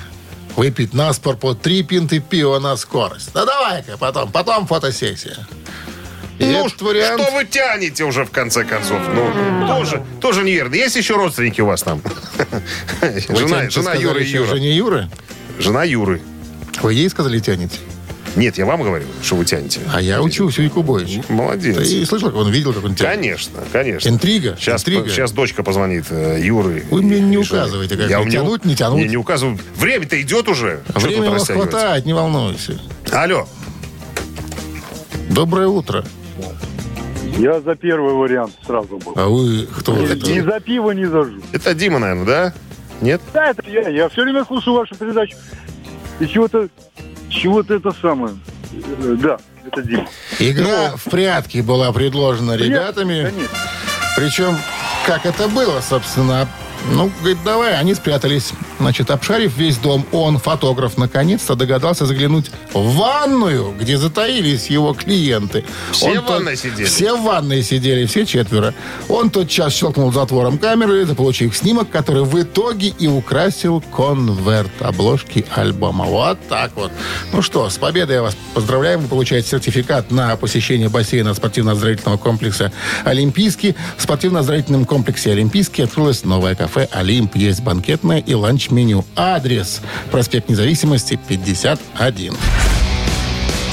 [0.56, 3.32] Выпить на спор по три пинты пива на скорость.
[3.34, 5.38] Ну давай-ка потом, потом фотосессия.
[6.40, 7.22] И Ну, этот вариант...
[7.22, 9.00] что вы тянете уже в конце концов?
[9.14, 10.76] Ну, тоже, тоже неверно.
[10.76, 12.02] Есть еще родственники у вас там?
[13.02, 14.48] Вы Жена, жена Юры и Юра.
[14.48, 15.10] Жене Юры?
[15.60, 16.22] Жена Юры.
[16.82, 17.80] Вы ей сказали тянете?
[18.36, 19.80] Нет, я вам говорю, что вы тянете.
[19.94, 21.22] А я учусь у Якубовича.
[21.30, 21.78] Молодец.
[21.78, 23.16] Ты слышал, как он видел, как он тянет?
[23.16, 24.10] Конечно, конечно.
[24.10, 25.10] Интрига, Сейчас, интрига.
[25.10, 26.84] сейчас дочка позвонит э, Юры.
[26.92, 29.04] Вы мне не указываете, как я мне не тянуть, не тянуть.
[29.04, 29.58] Не, не указываю.
[29.78, 30.82] Время-то идет уже.
[30.96, 32.80] Время у вас хватает, не волнуйся.
[33.12, 33.48] Алло.
[35.30, 36.04] Доброе утро.
[37.38, 39.14] Я за первый вариант сразу был.
[39.16, 39.94] А вы кто?
[39.98, 41.42] Ни за пиво, ни за жу.
[41.52, 42.54] Это Дима, наверное, да?
[43.02, 43.22] Нет?
[43.34, 43.90] Да, это я.
[43.90, 45.36] Я все время слушаю вашу передачу.
[46.20, 46.70] И чего-то,
[47.36, 48.36] чего-то это самое.
[49.18, 50.08] Да, это Дима.
[50.40, 53.30] Игра в прятки была предложена ребятами.
[53.30, 53.58] Конечно.
[54.16, 54.58] Причем,
[55.06, 56.48] как это было, собственно.
[56.92, 58.54] Ну, говорит, давай, они спрятались.
[58.80, 65.64] Значит, обшарив весь дом, он, фотограф, наконец-то догадался заглянуть в ванную, где затаились его клиенты.
[65.92, 66.86] Все Он в ванной сидели?
[66.86, 68.74] Все в ванной сидели, все четверо.
[69.10, 76.06] Он тотчас щелкнул затвором камеры, заполучив снимок, который в итоге и украсил конверт обложки альбома.
[76.06, 76.92] Вот так вот.
[77.34, 79.00] Ну что, с победой я вас поздравляем.
[79.02, 82.72] Вы получаете сертификат на посещение бассейна спортивно-оздоровительного комплекса
[83.04, 83.76] «Олимпийский».
[83.98, 87.36] В спортивно-оздоровительном комплексе «Олимпийский» открылось новое кафе «Олимп».
[87.36, 89.06] Есть банкетное и ланч-меню.
[89.16, 89.82] Адрес.
[90.12, 92.36] Проспект Независимости, 51.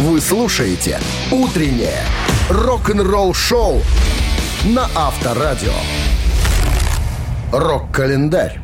[0.00, 1.00] Вы слушаете
[1.30, 2.04] «Утреннее
[2.48, 3.82] рок-н-ролл-шоу»
[4.64, 5.72] на Авторадио.
[7.52, 8.60] Рок-календарь.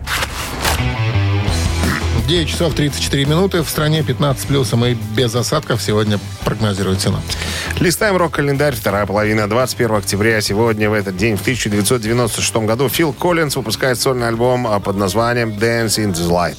[2.29, 3.63] 9 часов 34 минуты.
[3.63, 7.39] В стране 15 плюсом и без осадков сегодня прогнозируют синоптики.
[7.81, 10.43] Листаем рок-календарь, вторая половина, 21 октября.
[10.43, 15.53] Сегодня, в этот день, в 1996 году, Фил Коллинз выпускает сольный альбом а, под названием
[15.53, 16.59] «Dance in the Light».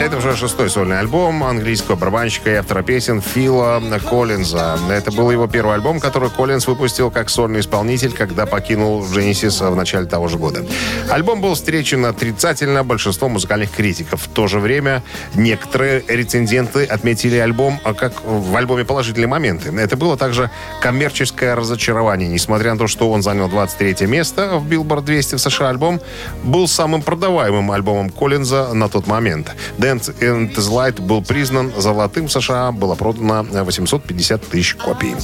[0.00, 4.78] Это уже шестой сольный альбом английского барабанщика и автора песен Фила Коллинза.
[4.90, 9.76] Это был его первый альбом, который Коллинз выпустил как сольный исполнитель, когда покинул Genesis в
[9.76, 10.64] начале того же года.
[11.10, 14.22] Альбом был встречен отрицательно большинством музыкальных критиков.
[14.22, 15.02] В то же время
[15.34, 19.70] некоторые рецензенты отметили альбом а, как в альбоме положительные моменты.
[19.70, 22.26] Это было также коммерческое разочарование.
[22.26, 26.00] Несмотря на то, что он занял 23 место в Billboard 200 в США, альбом
[26.42, 29.54] был самым продаваемым альбомом Коллинза на тот момент.
[29.90, 35.14] Dance the Light был признан золотым в США, было продано 850 тысяч копий.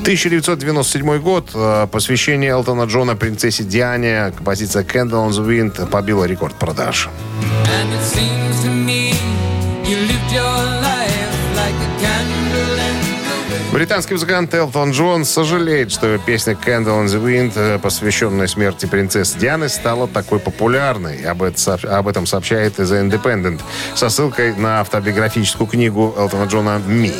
[0.00, 1.50] 1997 год.
[1.54, 4.32] э, Посвящение Элтона Джона принцессе Диане.
[4.34, 7.08] Композиция Candle on the Wind побила рекорд продаж.
[7.42, 9.12] And it seems to me
[9.84, 12.43] you lived your life like a candle.
[13.74, 18.86] Британский музыкант Элтон Джон сожалеет, что его песня Candle on the Wind, э, посвященная смерти
[18.86, 21.24] принцессы Дианы, стала такой популярной.
[21.24, 23.60] Об, это об этом сообщает The Independent
[23.96, 27.12] со ссылкой на автобиографическую книгу Элтона Джона «Ми».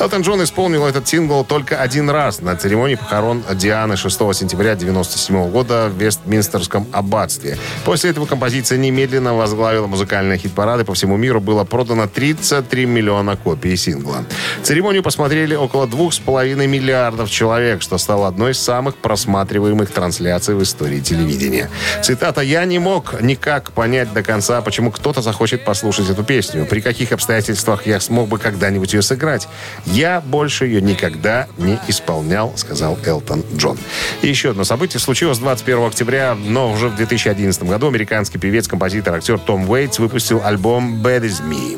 [0.00, 5.50] Элтон Джон исполнил этот сингл только один раз на церемонии похорон Дианы 6 сентября 1997
[5.50, 7.58] года в Вестминстерском аббатстве.
[7.84, 11.42] После этого композиция немедленно возглавила музыкальные хит-парады по всему миру.
[11.42, 14.24] Было продано 33 миллиона копий сингла.
[14.62, 21.00] Церемонию посмотрели около 2,5 миллиардов человек, что стало одной из самых просматриваемых трансляций в истории
[21.00, 21.70] телевидения.
[22.02, 26.66] Цитата «Я не мог никак понять до конца, почему кто-то захочет послушать эту песню.
[26.66, 29.48] При каких обстоятельствах я смог бы когда-нибудь ее сыграть.
[29.86, 33.76] Я больше ее никогда не исполнял», сказал Элтон Джон.
[34.22, 39.16] И еще одно событие случилось 21 октября, но уже в 2011 году американский певец, композитор,
[39.16, 41.76] актер Том Уэйтс выпустил альбом «Bad Is Me».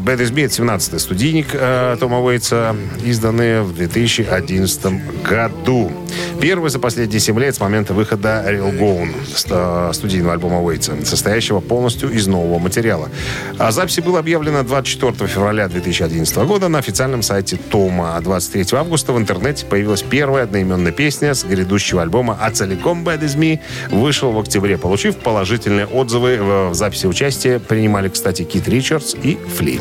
[0.00, 5.90] Bad Is это 17-й студийник э, Тома Уэйтса, изданный в 2011 году.
[6.40, 11.60] Первый за последние 7 лет с момента выхода Real Gone, ст- студийного альбома Уэйтса, состоящего
[11.60, 13.08] полностью из нового материала.
[13.58, 18.16] А записи было объявлено 24 февраля 2011 года на официальном сайте Тома.
[18.16, 23.20] А 23 августа в интернете появилась первая одноименная песня с грядущего альбома, а целиком Bad
[23.22, 26.36] Is Me вышел в октябре, получив положительные отзывы.
[26.38, 29.80] В в записи участия принимали, кстати, Кит Ричардс и Фли.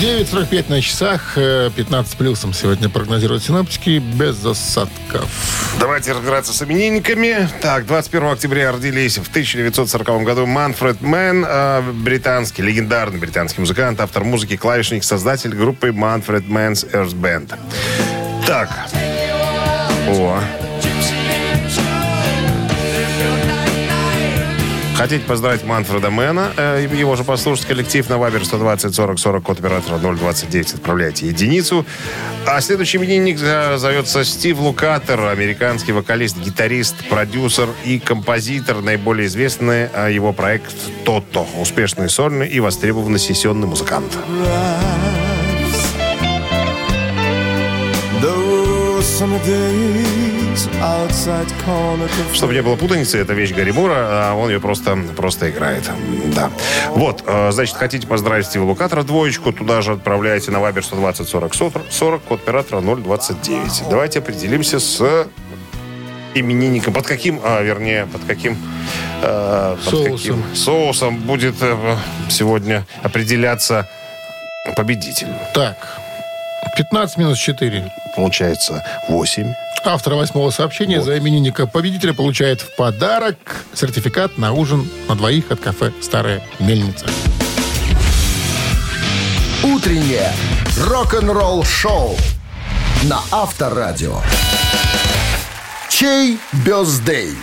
[0.00, 5.28] 9.45 на часах, э, 15 плюсом сегодня прогнозируют синоптики, без осадков.
[5.78, 7.48] Давайте разбираться с именинниками.
[7.60, 14.24] Так, 21 октября родились в 1940 году Манфред Мэн, э, британский, легендарный британский музыкант, автор
[14.24, 17.54] музыки, клавишник, создатель группы Manfred Mann's Earth Band.
[18.46, 18.70] Так.
[20.08, 20.40] О.
[24.96, 29.58] Хотите поздравить Манфреда Мэна, э, его же послушать коллектив на Вайбер 120 40 40 код
[29.58, 31.84] оператора 029 отправляйте единицу.
[32.46, 38.82] А следующий именинник э, зовется Стив Лукатер, американский вокалист, гитарист, продюсер и композитор.
[38.82, 40.74] Наиболее известный э, его проект
[41.04, 41.46] «Тото».
[41.60, 44.16] Успешный сольный и востребованный сессионный музыкант.
[52.32, 55.88] Чтобы не было путаницы, это вещь Гарри Мура, а он ее просто, просто играет.
[56.34, 56.50] Да.
[56.90, 61.54] Вот, э, значит, хотите поздравить Стива Лукатора, двоечку, туда же отправляйте на Вайбер 120 40
[61.90, 63.84] 40, код оператора 029.
[63.88, 65.26] Давайте определимся с
[66.34, 66.92] именинником.
[66.92, 68.56] Под каким, а, вернее, под каким,
[69.22, 70.16] э, под Соусом.
[70.16, 71.96] каким соусом будет э,
[72.28, 73.88] сегодня определяться
[74.76, 75.28] победитель.
[75.54, 75.76] Так,
[76.76, 77.90] 15 минус 4.
[78.16, 79.52] Получается 8.
[79.84, 83.36] Автор восьмого сообщения за именинника победителя получает в подарок
[83.74, 87.06] сертификат на ужин на двоих от кафе «Старая мельница».
[89.62, 90.32] Утреннее
[90.78, 92.16] рок-н-ролл-шоу
[93.04, 94.20] на Авторадио.
[95.90, 97.34] Чей birthday?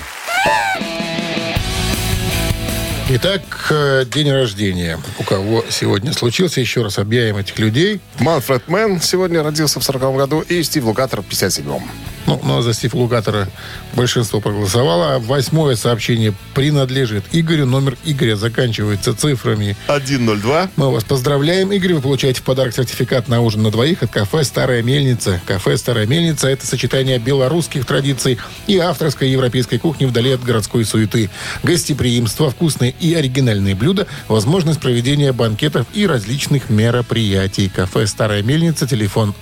[3.14, 3.42] Итак,
[3.72, 4.98] э, день рождения.
[5.20, 8.00] У кого сегодня случился, еще раз объявим этих людей.
[8.20, 11.84] Манфред Мэн сегодня родился в 40 году и Стив Лукатор в 57-м.
[12.32, 13.50] Ну, ну, за Стив Лукатора
[13.94, 15.16] большинство проголосовало.
[15.16, 17.66] А Восьмое сообщение принадлежит Игорю.
[17.66, 20.70] Номер Игоря заканчивается цифрами 102.
[20.78, 21.96] Мы вас поздравляем, Игорь.
[21.96, 25.42] Вы получаете в подарок сертификат на ужин на двоих от кафе «Старая мельница».
[25.46, 31.30] Кафе «Старая мельница»— это сочетание белорусских традиций и авторской европейской кухни вдали от городской суеты.
[31.64, 37.70] Гостеприимство, вкусные и оригинальные блюда, возможность проведения банкетов и различных мероприятий.
[37.70, 39.36] Кафе «Старая мельница», телефон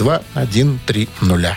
[0.00, 1.54] А А1-029-152-130.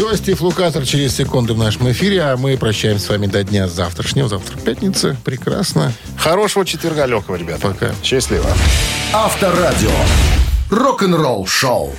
[0.00, 3.68] Все, Стив Лукатор через секунду в нашем эфире, а мы прощаемся с вами до дня
[3.68, 4.28] завтрашнего.
[4.28, 5.16] Завтра пятница.
[5.24, 5.92] Прекрасно.
[6.16, 7.60] Хорошего четверга легкого, ребята.
[7.60, 7.90] Пока.
[8.02, 8.46] Счастливо.
[9.12, 9.90] Авторадио.
[10.70, 11.92] Рок-н-ролл шоу.